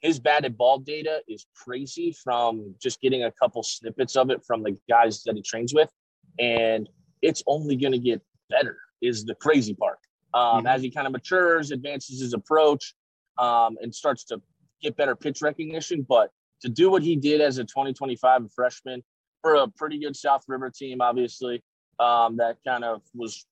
his 0.00 0.20
batted 0.20 0.56
ball 0.56 0.78
data 0.78 1.22
is 1.28 1.46
crazy 1.56 2.14
from 2.22 2.74
just 2.80 3.00
getting 3.00 3.24
a 3.24 3.32
couple 3.32 3.62
snippets 3.62 4.16
of 4.16 4.30
it 4.30 4.44
from 4.46 4.62
the 4.62 4.76
guys 4.88 5.22
that 5.24 5.34
he 5.34 5.42
trains 5.42 5.74
with. 5.74 5.90
And 6.38 6.88
it's 7.20 7.42
only 7.46 7.74
going 7.76 7.92
to 7.92 7.98
get 7.98 8.22
better, 8.48 8.78
is 9.02 9.24
the 9.24 9.34
crazy 9.34 9.74
part. 9.74 9.98
Um, 10.34 10.58
mm-hmm. 10.58 10.66
As 10.68 10.82
he 10.82 10.90
kind 10.90 11.06
of 11.06 11.12
matures, 11.12 11.70
advances 11.72 12.20
his 12.20 12.32
approach, 12.32 12.94
um, 13.38 13.76
and 13.80 13.92
starts 13.94 14.24
to 14.24 14.40
get 14.80 14.96
better 14.96 15.16
pitch 15.16 15.42
recognition. 15.42 16.06
But 16.08 16.30
to 16.62 16.68
do 16.68 16.90
what 16.90 17.02
he 17.02 17.16
did 17.16 17.40
as 17.40 17.58
a 17.58 17.64
2025 17.64 18.52
freshman 18.54 19.02
for 19.42 19.56
a 19.56 19.68
pretty 19.68 19.98
good 19.98 20.14
South 20.14 20.42
River 20.46 20.70
team, 20.70 21.00
obviously, 21.00 21.62
um, 21.98 22.36
that 22.36 22.58
kind 22.64 22.84
of 22.84 23.02
was 23.14 23.46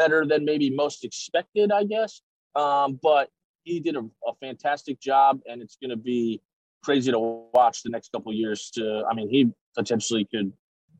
better 0.00 0.24
than 0.24 0.46
maybe 0.46 0.70
most 0.70 1.04
expected, 1.04 1.70
I 1.70 1.84
guess. 1.84 2.22
Um, 2.56 2.98
but 3.02 3.28
he 3.64 3.80
did 3.80 3.96
a, 3.96 4.00
a 4.26 4.34
fantastic 4.40 4.98
job, 4.98 5.40
and 5.46 5.60
it's 5.60 5.76
going 5.76 5.90
to 5.90 5.96
be 5.96 6.40
crazy 6.82 7.12
to 7.12 7.18
watch 7.52 7.82
the 7.82 7.90
next 7.90 8.10
couple 8.12 8.32
years. 8.32 8.70
To 8.76 9.04
I 9.10 9.14
mean, 9.14 9.28
he 9.28 9.52
potentially 9.76 10.26
could 10.32 10.52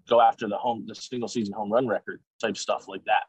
go 0.09 0.21
after 0.21 0.49
the 0.49 0.57
home 0.57 0.85
the 0.87 0.95
single 0.95 1.29
season 1.29 1.55
home 1.55 1.73
run 1.73 1.89
record 1.89 2.21
type 2.41 2.57
stuff 2.57 2.89
like 2.89 3.05
that. 3.07 3.25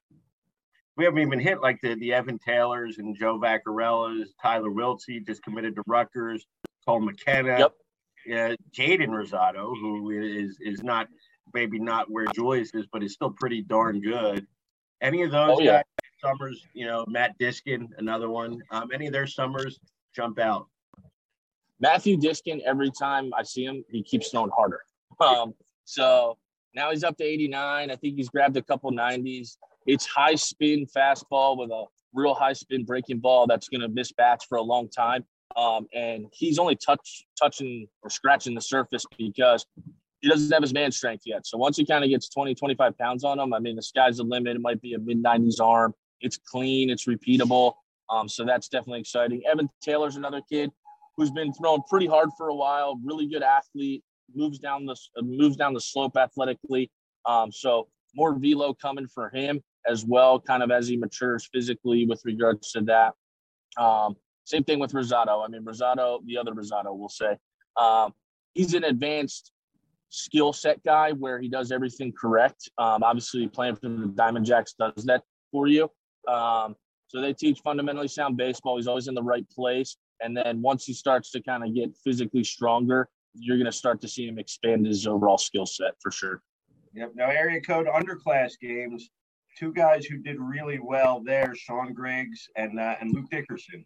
We 0.97 1.05
haven't 1.05 1.21
even 1.21 1.39
hit 1.39 1.61
like 1.61 1.79
the 1.81 1.95
the 1.95 2.13
Evan 2.13 2.37
Taylors 2.37 2.97
and 2.97 3.17
Joe 3.17 3.39
Vaccarellas, 3.39 4.25
Tyler 4.41 4.69
Wiltsey 4.69 5.25
just 5.25 5.41
committed 5.41 5.75
to 5.77 5.83
Rutgers, 5.87 6.45
Cole 6.85 6.99
McKenna, 6.99 7.57
yep. 7.59 7.73
uh, 8.27 8.55
Jaden 8.77 9.09
Rosado, 9.09 9.73
who 9.79 10.11
is 10.11 10.57
is 10.59 10.83
not 10.83 11.07
maybe 11.53 11.79
not 11.79 12.11
where 12.11 12.25
Julius 12.35 12.73
is, 12.73 12.85
but 12.91 13.03
is 13.03 13.13
still 13.13 13.31
pretty 13.31 13.61
darn 13.61 14.01
good. 14.01 14.45
Any 15.01 15.23
of 15.23 15.31
those 15.31 15.57
oh, 15.57 15.61
yeah. 15.61 15.71
guys 15.71 15.83
summers, 16.23 16.65
you 16.73 16.85
know, 16.85 17.03
Matt 17.07 17.37
Diskin, 17.39 17.89
another 17.97 18.29
one. 18.29 18.61
Um, 18.71 18.89
any 18.93 19.07
of 19.07 19.13
their 19.13 19.27
summers 19.27 19.79
jump 20.15 20.39
out? 20.39 20.67
Matthew 21.79 22.17
Diskin, 22.17 22.61
every 22.65 22.91
time 22.91 23.31
I 23.35 23.43
see 23.43 23.65
him, 23.65 23.83
he 23.89 24.03
keeps 24.03 24.29
throwing 24.29 24.51
harder. 24.55 24.81
Um, 25.19 25.53
so 25.83 26.37
Now 26.73 26.89
he's 26.91 27.03
up 27.03 27.17
to 27.17 27.23
89. 27.23 27.91
I 27.91 27.95
think 27.95 28.15
he's 28.15 28.29
grabbed 28.29 28.57
a 28.57 28.61
couple 28.61 28.91
90s. 28.91 29.57
It's 29.85 30.05
high 30.05 30.35
spin 30.35 30.85
fastball 30.85 31.57
with 31.57 31.69
a 31.69 31.85
real 32.13 32.33
high 32.33 32.53
spin 32.53 32.85
breaking 32.85 33.19
ball 33.19 33.47
that's 33.47 33.67
going 33.67 33.81
to 33.81 33.89
miss 33.89 34.11
bats 34.11 34.45
for 34.45 34.57
a 34.57 34.61
long 34.61 34.89
time. 34.89 35.25
Um, 35.55 35.87
and 35.93 36.27
he's 36.31 36.59
only 36.59 36.75
touch 36.75 37.23
touching 37.37 37.87
or 38.03 38.09
scratching 38.09 38.55
the 38.55 38.61
surface 38.61 39.05
because 39.17 39.65
he 40.21 40.29
doesn't 40.29 40.51
have 40.51 40.61
his 40.61 40.73
man 40.73 40.91
strength 40.91 41.23
yet. 41.25 41.45
So 41.45 41.57
once 41.57 41.77
he 41.77 41.85
kind 41.85 42.03
of 42.03 42.09
gets 42.09 42.29
20, 42.29 42.55
25 42.55 42.97
pounds 42.97 43.23
on 43.23 43.39
him, 43.39 43.53
I 43.53 43.59
mean, 43.59 43.75
the 43.75 43.81
sky's 43.81 44.17
the 44.17 44.23
limit. 44.23 44.55
It 44.55 44.61
might 44.61 44.81
be 44.81 44.93
a 44.93 44.99
mid 44.99 45.21
90s 45.21 45.59
arm. 45.59 45.93
It's 46.21 46.37
clean, 46.37 46.89
it's 46.89 47.05
repeatable. 47.05 47.73
Um, 48.09 48.29
so 48.29 48.45
that's 48.45 48.67
definitely 48.67 48.99
exciting. 48.99 49.41
Evan 49.49 49.69
Taylor's 49.81 50.17
another 50.17 50.41
kid 50.47 50.71
who's 51.17 51.31
been 51.31 51.53
throwing 51.53 51.81
pretty 51.89 52.05
hard 52.05 52.29
for 52.37 52.49
a 52.49 52.55
while. 52.55 52.99
Really 53.03 53.25
good 53.27 53.41
athlete, 53.41 54.03
moves 54.35 54.59
down 54.59 54.85
the 54.85 54.95
uh, 55.17 55.23
moves 55.23 55.55
down 55.55 55.73
the 55.73 55.81
slope 55.81 56.15
athletically. 56.17 56.91
Um, 57.25 57.51
so 57.51 57.87
more 58.15 58.37
velo 58.37 58.73
coming 58.73 59.07
for 59.07 59.29
him 59.29 59.61
as 59.87 60.05
well, 60.05 60.39
kind 60.39 60.61
of 60.61 60.69
as 60.69 60.87
he 60.87 60.97
matures 60.97 61.49
physically 61.51 62.05
with 62.05 62.21
regards 62.25 62.71
to 62.73 62.81
that. 62.81 63.13
Um, 63.81 64.15
same 64.43 64.63
thing 64.63 64.79
with 64.79 64.91
Rosado. 64.91 65.43
I 65.43 65.47
mean, 65.47 65.63
Rosado, 65.63 66.19
the 66.25 66.37
other 66.37 66.51
Rosado, 66.51 66.95
we'll 66.95 67.09
say, 67.09 67.37
um, 67.79 68.13
he's 68.53 68.73
an 68.73 68.83
advanced 68.83 69.51
skill 70.11 70.53
set 70.53 70.83
guy 70.83 71.11
where 71.13 71.39
he 71.39 71.47
does 71.47 71.71
everything 71.71 72.13
correct. 72.19 72.69
Um, 72.77 73.01
obviously, 73.01 73.47
playing 73.47 73.75
for 73.77 73.89
the 73.89 74.11
Diamond 74.15 74.45
Jacks 74.45 74.75
does 74.77 75.05
that 75.05 75.23
for 75.51 75.67
you. 75.67 75.89
Um, 76.27 76.75
so 77.07 77.19
they 77.19 77.33
teach 77.33 77.59
fundamentally 77.61 78.07
sound 78.07 78.37
baseball. 78.37 78.77
He's 78.77 78.87
always 78.87 79.07
in 79.07 79.15
the 79.15 79.23
right 79.23 79.49
place. 79.49 79.97
And 80.21 80.37
then 80.37 80.61
once 80.61 80.85
he 80.85 80.93
starts 80.93 81.31
to 81.31 81.41
kind 81.41 81.63
of 81.63 81.73
get 81.73 81.89
physically 82.03 82.43
stronger, 82.43 83.09
you're 83.33 83.57
going 83.57 83.65
to 83.65 83.71
start 83.71 84.01
to 84.01 84.07
see 84.07 84.27
him 84.27 84.37
expand 84.37 84.85
his 84.85 85.07
overall 85.07 85.37
skill 85.37 85.65
set 85.65 85.93
for 86.01 86.11
sure. 86.11 86.41
Yep. 86.93 87.13
Now, 87.15 87.29
area 87.29 87.61
code 87.61 87.87
underclass 87.87 88.53
games, 88.61 89.09
two 89.57 89.73
guys 89.73 90.05
who 90.05 90.17
did 90.17 90.37
really 90.39 90.79
well 90.79 91.21
there, 91.25 91.53
Sean 91.55 91.93
Griggs 91.93 92.47
and 92.55 92.79
uh, 92.79 92.95
and 92.99 93.13
Luke 93.13 93.29
Dickerson. 93.31 93.85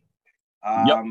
Um, 0.65 0.87
yep. 0.87 1.05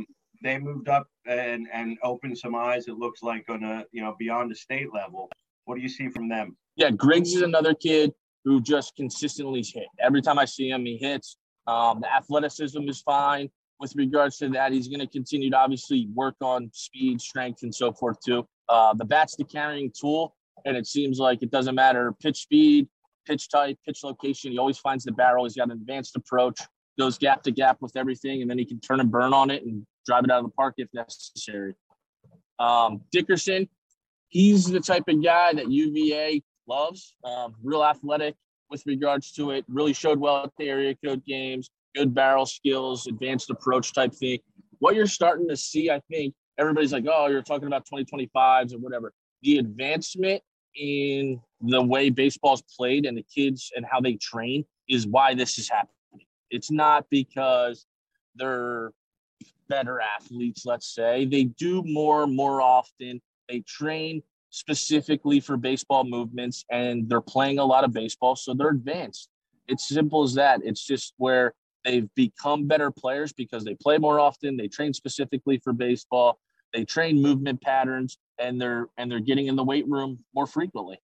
They 0.45 0.59
moved 0.59 0.91
up 0.91 1.09
and 1.27 1.67
and 1.73 1.97
opened 2.03 2.37
some 2.39 2.55
eyes. 2.55 2.87
It 2.87 2.99
looks 2.99 3.23
like 3.23 3.47
on 3.49 3.65
a 3.65 3.85
you 3.93 4.03
know 4.03 4.15
beyond 4.19 4.51
the 4.51 4.55
state 4.55 4.93
level. 4.93 5.31
What 5.65 5.77
do 5.77 5.81
you 5.81 5.89
see 5.89 6.11
from 6.11 6.29
them? 6.29 6.55
Yeah, 6.77 6.91
Griggs 6.91 7.35
is 7.35 7.41
another 7.41 7.75
kid 7.75 8.13
who 8.45 8.61
just 8.61 8.95
consistently 8.95 9.65
hit. 9.67 9.87
Every 9.99 10.21
time 10.21 10.39
I 10.39 10.45
see 10.45 10.69
him, 10.69 10.85
he 10.85 10.99
hits. 10.99 11.39
Um, 11.67 12.03
the 12.03 12.15
athleticism 12.15 12.87
is 12.87 13.01
fine 13.01 13.49
with 13.81 13.97
regards 13.97 14.37
to 14.39 14.51
that. 14.51 14.73
He's 14.73 14.87
going 14.87 15.01
to 15.01 15.07
continue 15.07 15.49
to 15.49 15.57
obviously 15.57 16.09
work 16.13 16.35
on 16.43 16.69
speed, 16.75 17.23
strength, 17.23 17.63
and 17.63 17.75
so 17.75 17.91
forth 17.93 18.19
too. 18.25 18.47
Uh, 18.69 18.93
the 18.93 19.05
bat's 19.07 19.37
the 19.37 19.45
carrying 19.45 19.91
tool, 19.99 20.37
and 20.67 20.77
it 20.77 20.87
seems 20.87 21.19
like 21.19 21.43
it 21.43 21.51
doesn't 21.51 21.75
matter 21.75 22.13
pitch 22.23 22.43
speed, 22.43 22.87
pitch 23.27 23.49
type, 23.49 23.79
pitch 23.87 24.05
location. 24.05 24.53
He 24.53 24.59
always 24.59 24.77
finds 24.77 25.05
the 25.05 25.13
barrel. 25.13 25.45
He's 25.45 25.57
got 25.57 25.71
an 25.71 25.73
advanced 25.73 26.15
approach, 26.17 26.61
goes 26.99 27.17
gap 27.17 27.43
to 27.45 27.51
gap 27.51 27.79
with 27.81 27.97
everything, 27.97 28.43
and 28.43 28.51
then 28.51 28.59
he 28.59 28.67
can 28.67 28.79
turn 28.81 29.01
and 29.01 29.11
burn 29.11 29.33
on 29.33 29.51
it 29.51 29.63
and 29.65 29.87
drive 30.07 30.25
it 30.25 30.31
out 30.31 30.39
of 30.39 30.45
the 30.45 30.53
park 30.53 30.75
if 30.79 30.89
necessary. 30.93 31.75
Um, 32.59 33.03
Dickerson, 33.13 33.69
he's 34.29 34.67
the 34.67 34.81
type 34.81 35.05
of 35.09 35.23
guy 35.23 35.53
that 35.55 35.71
UVA 35.71 36.43
loves. 36.67 37.17
Um, 37.25 37.55
real 37.63 37.85
athletic, 37.85 38.35
with 38.71 38.85
regards 38.87 39.33
to 39.33 39.53
it. 39.53 39.65
Really 39.69 39.93
showed 39.93 40.19
well 40.19 40.45
at 40.45 40.51
the 40.59 40.69
area 40.69 40.95
code 41.05 41.25
games, 41.25 41.71
good 41.95 42.15
barrel 42.15 42.47
skills, 42.47 43.07
advanced 43.07 43.51
approach 43.51 43.93
type 43.93 44.13
thing. 44.13 44.39
What 44.79 44.95
you're 44.95 45.07
starting 45.07 45.49
to 45.49 45.57
see, 45.57 45.91
I 45.91 46.01
think, 46.11 46.35
everybody's 46.59 46.93
like, 46.93 47.05
oh, 47.09 47.29
you're 47.29 47.43
talking 47.43 47.67
about 47.67 47.87
2025s 47.87 48.75
or 48.75 48.79
whatever. 48.79 49.13
The 49.43 49.59
advancement 49.59 50.43
in 50.77 51.41
the 51.61 51.83
way 51.83 52.11
baseball's 52.11 52.63
played 52.77 53.07
and 53.07 53.17
the 53.17 53.25
kids 53.33 53.71
and 53.77 53.87
how 53.89 54.01
they 54.01 54.15
train 54.15 54.65
is 54.89 55.07
why 55.07 55.35
this 55.35 55.59
is 55.59 55.69
happening. 55.69 55.91
It's 56.51 56.71
not 56.71 57.07
because 57.11 57.87
they're 58.35 58.91
better 59.69 60.01
athletes, 60.01 60.65
let's 60.65 60.95
say. 60.95 61.25
They 61.25 61.45
do 61.45 61.83
more 61.85 62.27
more 62.27 62.61
often. 62.61 63.21
They 63.49 63.61
train 63.61 64.23
specifically 64.55 65.41
for 65.41 65.57
baseball 65.57 66.05
movements 66.05 66.65
and 66.71 67.09
they're 67.09 67.21
playing 67.21 67.59
a 67.59 67.65
lot 67.65 67.83
of 67.83 67.93
baseball 67.93 68.37
so 68.37 68.55
they're 68.55 68.69
advanced 68.69 69.29
it's 69.67 69.89
simple 69.89 70.23
as 70.23 70.33
that 70.33 70.61
it's 70.63 70.87
just 70.87 71.13
where 71.17 71.53
they've 71.85 72.09
become 72.15 72.69
better 72.69 72.89
players 72.89 73.33
because 73.33 73.65
they 73.65 73.75
play 73.75 73.99
more 73.99 74.21
often 74.21 74.57
they 74.57 74.69
train 74.69 74.95
specifically 74.95 75.59
for 75.65 75.73
baseball 75.73 76.39
they 76.73 76.85
train 76.85 77.21
movement 77.21 77.61
patterns 77.63 78.17
and 78.39 78.61
they're 78.61 78.87
and 78.97 79.11
they're 79.11 79.19
getting 79.19 79.49
in 79.49 79.57
the 79.57 79.65
weight 79.65 79.89
room 79.89 80.21
more 80.37 80.47
frequently 80.47 81.01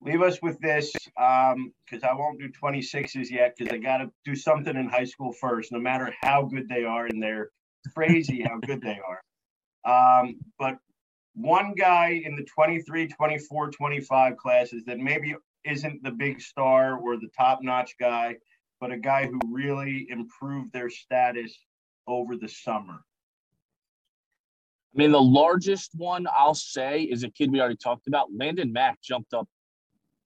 leave 0.00 0.22
us 0.22 0.40
with 0.42 0.58
this 0.60 0.92
um 1.20 1.72
because 1.84 2.02
i 2.04 2.12
won't 2.12 2.38
do 2.38 2.48
26s 2.48 3.30
yet 3.30 3.54
because 3.56 3.72
i 3.72 3.78
got 3.78 3.98
to 3.98 4.10
do 4.24 4.34
something 4.34 4.76
in 4.76 4.88
high 4.88 5.04
school 5.04 5.32
first 5.32 5.72
no 5.72 5.78
matter 5.78 6.12
how 6.20 6.42
good 6.42 6.68
they 6.68 6.84
are 6.84 7.06
and 7.06 7.22
they're 7.22 7.50
crazy 7.94 8.42
how 8.42 8.58
good 8.58 8.80
they 8.80 8.98
are 9.06 9.20
um, 9.84 10.38
but 10.58 10.78
one 11.34 11.74
guy 11.74 12.20
in 12.24 12.36
the 12.36 12.44
23, 12.44 13.08
24, 13.08 13.70
25 13.70 14.36
classes 14.36 14.84
that 14.86 14.98
maybe 14.98 15.34
isn't 15.64 16.02
the 16.02 16.10
big 16.10 16.40
star 16.40 16.98
or 16.98 17.16
the 17.16 17.28
top 17.36 17.60
notch 17.62 17.94
guy, 17.98 18.36
but 18.80 18.90
a 18.92 18.98
guy 18.98 19.26
who 19.26 19.38
really 19.50 20.06
improved 20.10 20.72
their 20.72 20.90
status 20.90 21.56
over 22.06 22.36
the 22.36 22.48
summer? 22.48 23.00
I 24.94 24.98
mean, 24.98 25.12
the 25.12 25.20
largest 25.20 25.92
one 25.94 26.26
I'll 26.36 26.54
say 26.54 27.02
is 27.02 27.22
a 27.22 27.30
kid 27.30 27.52
we 27.52 27.60
already 27.60 27.76
talked 27.76 28.08
about. 28.08 28.28
Landon 28.36 28.72
Mack 28.72 29.00
jumped 29.00 29.32
up 29.32 29.48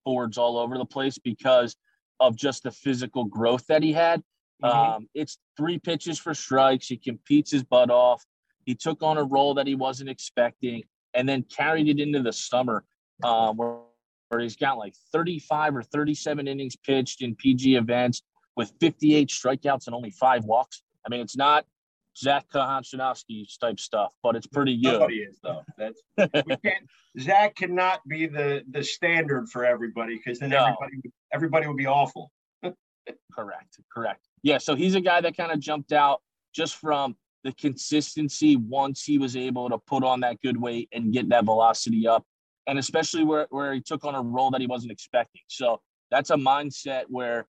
boards 0.03 0.37
all 0.37 0.57
over 0.57 0.77
the 0.77 0.85
place 0.85 1.17
because 1.17 1.75
of 2.19 2.35
just 2.35 2.63
the 2.63 2.71
physical 2.71 3.25
growth 3.25 3.65
that 3.67 3.83
he 3.83 3.93
had. 3.93 4.23
Mm-hmm. 4.63 4.77
Um, 4.77 5.07
it's 5.13 5.37
three 5.57 5.79
pitches 5.79 6.19
for 6.19 6.33
strikes. 6.33 6.87
He 6.87 6.97
competes 6.97 7.51
his 7.51 7.63
butt 7.63 7.89
off. 7.89 8.23
He 8.65 8.75
took 8.75 9.03
on 9.03 9.17
a 9.17 9.23
role 9.23 9.55
that 9.55 9.67
he 9.67 9.75
wasn't 9.75 10.09
expecting 10.09 10.83
and 11.13 11.27
then 11.27 11.43
carried 11.43 11.89
it 11.89 11.99
into 11.99 12.21
the 12.21 12.33
summer 12.33 12.83
um, 13.23 13.57
where, 13.57 13.77
where 14.29 14.41
he's 14.41 14.55
got 14.55 14.77
like 14.77 14.95
35 15.11 15.75
or 15.75 15.83
37 15.83 16.47
innings 16.47 16.75
pitched 16.75 17.21
in 17.21 17.35
PG 17.35 17.75
events 17.75 18.23
with 18.55 18.71
58 18.79 19.29
strikeouts 19.29 19.87
and 19.87 19.95
only 19.95 20.11
five 20.11 20.45
walks. 20.45 20.81
I 21.05 21.09
mean, 21.09 21.19
it's 21.19 21.35
not 21.35 21.65
Zach 22.17 22.45
Kochanowski 22.53 23.45
type 23.59 23.79
stuff, 23.79 24.13
but 24.21 24.35
it's 24.35 24.47
pretty 24.47 24.79
good. 24.81 24.93
Nobody 24.93 25.19
is 25.19 25.39
though. 25.41 25.63
That's 25.77 26.01
we 26.17 26.57
can't. 26.57 26.85
Zach 27.19 27.55
cannot 27.55 28.07
be 28.07 28.27
the 28.27 28.63
the 28.69 28.83
standard 28.83 29.49
for 29.49 29.65
everybody 29.65 30.17
because 30.17 30.39
then 30.39 30.49
no. 30.49 30.63
everybody 30.63 31.11
everybody 31.33 31.67
would 31.67 31.77
be 31.77 31.87
awful. 31.87 32.31
correct. 33.33 33.79
Correct. 33.93 34.27
Yeah. 34.43 34.57
So 34.59 34.75
he's 34.75 34.95
a 34.95 35.01
guy 35.01 35.21
that 35.21 35.35
kind 35.35 35.51
of 35.51 35.59
jumped 35.59 35.91
out 35.91 36.21
just 36.53 36.75
from 36.75 37.15
the 37.43 37.51
consistency 37.53 38.55
once 38.55 39.03
he 39.03 39.17
was 39.17 39.35
able 39.35 39.69
to 39.69 39.77
put 39.77 40.03
on 40.03 40.21
that 40.21 40.41
good 40.41 40.59
weight 40.59 40.89
and 40.91 41.11
get 41.11 41.29
that 41.29 41.45
velocity 41.45 42.07
up, 42.07 42.23
and 42.67 42.79
especially 42.79 43.23
where, 43.23 43.47
where 43.49 43.73
he 43.73 43.81
took 43.81 44.05
on 44.05 44.15
a 44.15 44.21
role 44.21 44.51
that 44.51 44.61
he 44.61 44.67
wasn't 44.67 44.91
expecting. 44.91 45.41
So 45.47 45.81
that's 46.09 46.29
a 46.29 46.35
mindset 46.35 47.03
where, 47.09 47.47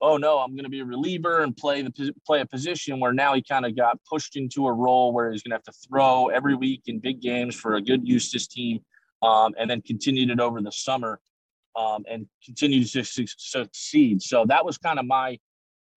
oh 0.00 0.16
no, 0.16 0.38
I'm 0.38 0.52
going 0.52 0.64
to 0.64 0.70
be 0.70 0.80
a 0.80 0.84
reliever 0.84 1.42
and 1.42 1.56
play 1.56 1.82
the 1.82 2.14
play 2.26 2.40
a 2.40 2.46
position 2.46 3.00
where 3.00 3.12
now 3.12 3.34
he 3.34 3.42
kind 3.42 3.64
of 3.64 3.76
got 3.76 3.98
pushed 4.08 4.36
into 4.36 4.66
a 4.66 4.72
role 4.72 5.12
where 5.12 5.30
he's 5.30 5.42
going 5.42 5.50
to 5.50 5.56
have 5.56 5.74
to 5.74 5.88
throw 5.88 6.28
every 6.28 6.54
week 6.54 6.82
in 6.86 6.98
big 6.98 7.20
games 7.20 7.54
for 7.54 7.76
a 7.76 7.82
good 7.82 8.06
Eustace 8.06 8.46
team, 8.46 8.80
um, 9.22 9.54
and 9.58 9.70
then 9.70 9.80
continued 9.82 10.30
it 10.30 10.40
over 10.40 10.60
the 10.60 10.72
summer. 10.72 11.20
Um, 11.74 12.04
and 12.10 12.26
continued 12.42 12.88
to 12.92 13.04
succeed. 13.04 14.22
So 14.22 14.46
that 14.46 14.64
was 14.64 14.78
kind 14.78 14.98
of 14.98 15.04
my 15.04 15.38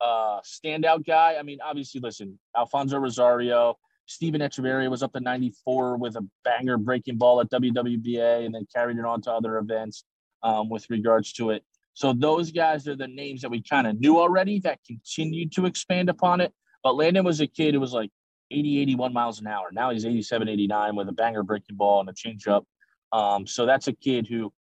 uh, 0.02 0.42
standout 0.42 1.06
guy. 1.06 1.36
I 1.40 1.44
mean, 1.44 1.60
obviously, 1.64 2.02
listen, 2.02 2.38
Alfonso 2.58 2.98
Rosario, 2.98 3.78
Steven 4.06 4.42
Echeverria 4.42 4.90
was 4.90 5.04
up 5.04 5.14
to 5.14 5.20
94 5.20 5.98
with 5.98 6.16
a 6.16 6.28
banger 6.44 6.78
breaking 6.78 7.18
ball 7.18 7.40
at 7.42 7.50
WWBA 7.52 8.46
and 8.46 8.54
then 8.54 8.66
carried 8.76 8.98
it 8.98 9.06
on 9.06 9.22
to 9.22 9.32
other 9.32 9.58
events 9.58 10.04
um, 10.42 10.70
with 10.70 10.86
regards 10.90 11.32
to 11.34 11.52
it. 11.52 11.64
So 12.00 12.14
those 12.14 12.50
guys 12.54 12.88
are 12.88 12.96
the 12.96 13.10
names 13.10 13.42
that 13.42 13.52
we 13.52 13.62
kind 13.62 13.86
of 13.86 14.00
knew 14.00 14.22
already 14.22 14.62
that 14.62 14.80
continued 14.88 15.52
to 15.52 15.66
expand 15.66 16.08
upon 16.08 16.40
it. 16.40 16.54
But 16.82 16.96
Landon 16.96 17.26
was 17.26 17.42
a 17.42 17.46
kid 17.46 17.74
who 17.74 17.82
was 17.82 17.92
like 17.92 18.10
80, 18.52 18.80
81 18.84 19.12
miles 19.12 19.42
an 19.42 19.48
hour. 19.48 19.68
Now 19.74 19.90
he's 19.90 20.06
87, 20.06 20.48
89 20.48 20.96
with 20.96 21.10
a 21.10 21.12
banger 21.12 21.44
breaking 21.44 21.76
ball 21.76 22.00
and 22.00 22.08
a 22.08 22.14
changeup. 22.14 22.64
Um, 23.12 23.46
so 23.46 23.66
that's 23.66 23.90
a 23.90 23.92
kid 23.92 24.28
who 24.28 24.54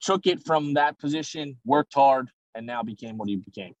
took 0.00 0.26
it 0.26 0.44
from 0.44 0.74
that 0.74 0.98
position, 0.98 1.56
worked 1.64 1.94
hard, 1.94 2.30
and 2.56 2.66
now 2.66 2.82
became 2.82 3.16
what 3.16 3.28
he 3.28 3.36
became. 3.36 3.74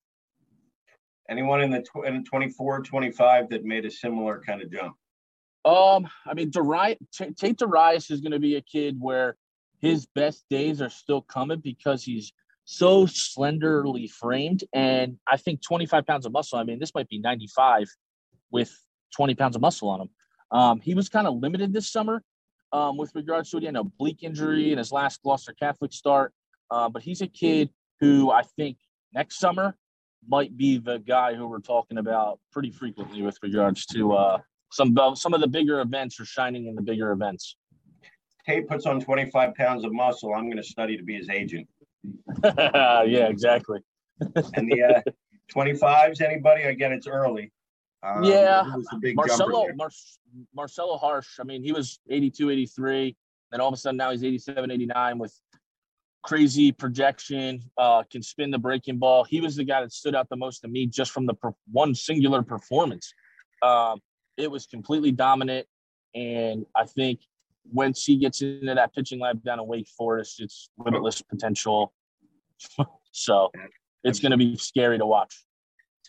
Anyone 1.28 1.60
in 1.60 1.72
the, 1.72 1.80
tw- 1.80 2.06
in 2.06 2.22
24, 2.22 2.82
25 2.82 3.48
that 3.48 3.64
made 3.64 3.84
a 3.84 3.90
similar 3.90 4.40
kind 4.46 4.62
of 4.62 4.70
jump? 4.70 4.94
Um, 5.64 6.08
I 6.24 6.34
mean, 6.34 6.50
Darius, 6.50 6.98
T- 7.12 7.32
Tate 7.32 7.58
Darius 7.58 8.12
is 8.12 8.20
going 8.20 8.30
to 8.30 8.38
be 8.38 8.54
a 8.54 8.62
kid 8.62 8.94
where 9.00 9.34
his 9.80 10.06
best 10.06 10.44
days 10.48 10.80
are 10.80 10.88
still 10.88 11.22
coming 11.22 11.58
because 11.58 12.04
he's 12.04 12.32
so 12.64 13.06
slenderly 13.06 14.10
framed. 14.10 14.64
And 14.72 15.18
I 15.26 15.36
think 15.36 15.62
25 15.62 16.06
pounds 16.06 16.26
of 16.26 16.32
muscle, 16.32 16.58
I 16.58 16.64
mean, 16.64 16.78
this 16.78 16.94
might 16.94 17.08
be 17.08 17.18
95 17.18 17.88
with 18.50 18.72
20 19.16 19.34
pounds 19.34 19.56
of 19.56 19.62
muscle 19.62 19.88
on 19.88 20.02
him. 20.02 20.10
Um, 20.50 20.80
he 20.80 20.94
was 20.94 21.08
kind 21.08 21.26
of 21.26 21.36
limited 21.36 21.72
this 21.72 21.90
summer, 21.90 22.22
um, 22.72 22.96
with 22.96 23.14
regards 23.14 23.50
to 23.50 23.56
again 23.56 23.76
a 23.76 23.84
bleak 23.84 24.22
injury 24.22 24.72
in 24.72 24.78
his 24.78 24.92
last 24.92 25.22
Gloucester 25.22 25.54
Catholic 25.58 25.92
start. 25.92 26.32
Uh, 26.70 26.88
but 26.88 27.02
he's 27.02 27.20
a 27.20 27.26
kid 27.26 27.70
who 28.00 28.30
I 28.30 28.42
think 28.56 28.76
next 29.14 29.38
summer 29.38 29.76
might 30.28 30.56
be 30.56 30.78
the 30.78 30.98
guy 30.98 31.34
who 31.34 31.46
we're 31.46 31.60
talking 31.60 31.98
about 31.98 32.38
pretty 32.52 32.70
frequently 32.70 33.22
with 33.22 33.38
regards 33.42 33.86
to 33.86 34.12
uh, 34.12 34.38
some 34.70 34.96
some 35.14 35.34
of 35.34 35.40
the 35.40 35.48
bigger 35.48 35.80
events 35.80 36.20
or 36.20 36.24
shining 36.24 36.66
in 36.66 36.74
the 36.74 36.82
bigger 36.82 37.12
events. 37.12 37.56
Tate 38.46 38.68
puts 38.68 38.86
on 38.86 39.00
25 39.00 39.54
pounds 39.54 39.84
of 39.84 39.92
muscle. 39.92 40.34
I'm 40.34 40.44
going 40.44 40.56
to 40.56 40.62
study 40.62 40.96
to 40.96 41.02
be 41.04 41.14
his 41.14 41.28
agent. 41.28 41.68
yeah, 42.44 43.28
exactly. 43.28 43.80
and 44.20 44.70
the 44.70 44.82
uh, 44.82 45.10
25s, 45.54 46.20
anybody? 46.20 46.62
Again, 46.62 46.92
it's 46.92 47.06
early. 47.06 47.52
Um, 48.02 48.24
yeah, 48.24 48.64
Marcelo 49.14 49.68
Mar- 49.76 49.90
Marcelo 50.54 50.96
Harsh. 50.98 51.38
I 51.38 51.44
mean, 51.44 51.62
he 51.62 51.72
was 51.72 52.00
82, 52.10 52.50
83. 52.50 53.16
Then 53.50 53.60
all 53.60 53.68
of 53.68 53.74
a 53.74 53.76
sudden 53.76 53.96
now 53.96 54.10
he's 54.10 54.24
87, 54.24 54.70
89 54.70 55.18
with 55.18 55.32
crazy 56.22 56.72
projection. 56.72 57.62
Uh, 57.76 58.02
can 58.10 58.22
spin 58.22 58.50
the 58.50 58.58
breaking 58.58 58.98
ball. 58.98 59.24
He 59.24 59.40
was 59.40 59.54
the 59.54 59.64
guy 59.64 59.82
that 59.82 59.92
stood 59.92 60.14
out 60.14 60.28
the 60.28 60.36
most 60.36 60.60
to 60.60 60.68
me 60.68 60.86
just 60.86 61.12
from 61.12 61.26
the 61.26 61.34
per- 61.34 61.54
one 61.70 61.94
singular 61.94 62.42
performance. 62.42 63.12
Um, 63.62 64.00
it 64.36 64.50
was 64.50 64.66
completely 64.66 65.12
dominant, 65.12 65.66
and 66.14 66.66
I 66.74 66.86
think 66.86 67.20
once 67.70 68.00
she 68.00 68.16
gets 68.16 68.42
into 68.42 68.74
that 68.74 68.94
pitching 68.94 69.20
lab 69.20 69.42
down 69.42 69.60
in 69.60 69.66
Wake 69.66 69.88
Forest, 69.88 70.40
it's 70.40 70.68
limitless 70.78 71.22
potential. 71.22 71.92
so 73.12 73.50
it's 74.04 74.20
going 74.20 74.32
to 74.32 74.36
be 74.36 74.56
scary 74.56 74.98
to 74.98 75.06
watch. 75.06 75.44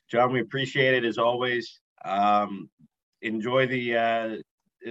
John, 0.09 0.31
we 0.31 0.41
appreciate 0.41 0.95
it 0.95 1.05
as 1.05 1.17
always. 1.17 1.79
Um, 2.05 2.69
enjoy 3.21 3.67
the 3.67 3.97
uh, 3.97 4.35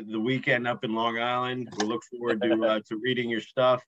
the 0.08 0.20
weekend 0.20 0.66
up 0.66 0.84
in 0.84 0.94
Long 0.94 1.18
Island. 1.18 1.68
We 1.78 1.86
look 1.86 2.02
forward 2.04 2.42
to 2.42 2.64
uh, 2.64 2.80
to 2.88 3.00
reading 3.02 3.28
your 3.28 3.40
stuff. 3.40 3.82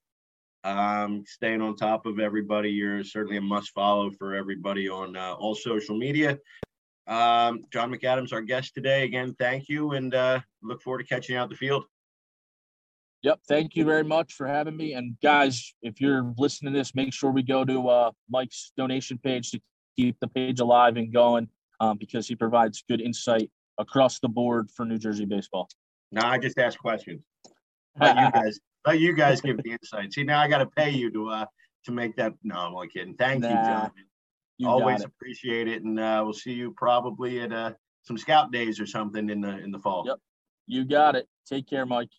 Um, 0.65 1.25
staying 1.27 1.61
on 1.61 1.77
top 1.77 2.07
of 2.07 2.19
everybody. 2.19 2.71
You're 2.71 3.05
certainly 3.05 3.37
a 3.37 3.41
must 3.41 3.71
follow 3.73 4.11
for 4.11 4.35
everybody 4.35 4.89
on 4.89 5.17
uh, 5.17 5.35
all 5.35 5.55
social 5.55 5.97
media. 5.97 6.39
Um, 7.07 7.65
John 7.71 7.93
McAdams, 7.93 8.33
our 8.33 8.41
guest 8.41 8.75
today. 8.75 9.05
Again, 9.05 9.35
thank 9.39 9.69
you, 9.69 9.93
and 9.93 10.15
uh, 10.15 10.41
look 10.63 10.81
forward 10.83 10.99
to 10.99 11.05
catching 11.05 11.35
you 11.35 11.41
out 11.41 11.51
the 11.51 11.57
field. 11.57 11.85
Yep. 13.25 13.41
Thank 13.49 13.75
you 13.75 13.87
very 13.87 14.05
much 14.05 14.35
for 14.35 14.47
having 14.47 14.77
me. 14.77 14.93
And 14.93 15.17
guys, 15.23 15.75
if 15.81 15.99
you're 15.99 16.35
listening 16.37 16.75
to 16.75 16.79
this, 16.79 16.95
make 16.95 17.11
sure 17.15 17.31
we 17.31 17.43
go 17.43 17.65
to 17.65 17.89
uh, 17.89 18.11
Mike's 18.29 18.71
donation 18.77 19.17
page 19.17 19.51
to 19.53 19.61
keep 19.97 20.21
the 20.21 20.29
page 20.29 20.61
alive 20.61 20.99
and 20.99 21.11
going 21.11 21.49
um, 21.81 21.97
because 21.97 22.29
he 22.29 22.37
provides 22.37 22.85
good 22.87 23.01
insight 23.01 23.51
across 23.79 24.21
the 24.21 24.29
board 24.29 24.71
for 24.71 24.85
New 24.85 24.99
Jersey 24.99 25.25
baseball. 25.25 25.71
Now 26.13 26.29
I 26.29 26.37
just 26.37 26.59
ask 26.59 26.79
questions. 26.79 27.23
Let 28.01 28.17
you 28.19 28.31
guys, 28.31 28.61
let 28.87 29.01
you 29.01 29.15
guys 29.15 29.41
give 29.41 29.57
the 29.63 29.71
insight. 29.71 30.13
See, 30.13 30.25
now 30.25 30.41
I 30.41 30.49
got 30.49 30.59
to 30.59 30.67
pay 30.67 30.91
you 30.91 31.11
to 31.13 31.29
uh 31.31 31.47
to 31.85 31.93
make 31.93 32.17
that. 32.17 32.33
No, 32.43 32.57
I'm 32.57 32.75
only 32.75 32.89
kidding. 32.89 33.15
Thank 33.15 33.43
nah, 33.43 33.49
you, 33.49 33.55
John. 33.55 33.91
You 34.59 34.69
Always 34.69 35.03
it. 35.03 35.07
appreciate 35.07 35.69
it, 35.69 35.85
and 35.85 36.01
uh, 36.01 36.21
we'll 36.25 36.33
see 36.33 36.55
you 36.55 36.73
probably 36.73 37.41
at 37.41 37.53
uh, 37.53 37.71
some 38.03 38.19
scout 38.19 38.51
days 38.51 38.81
or 38.81 38.87
something 38.87 39.31
in 39.31 39.41
the 39.41 39.59
in 39.59 39.71
the 39.71 39.79
fall. 39.79 40.03
Yep, 40.07 40.17
you 40.67 40.85
got 40.85 41.15
it. 41.15 41.29
Take 41.47 41.69
care, 41.69 41.87
Mike. 41.87 42.11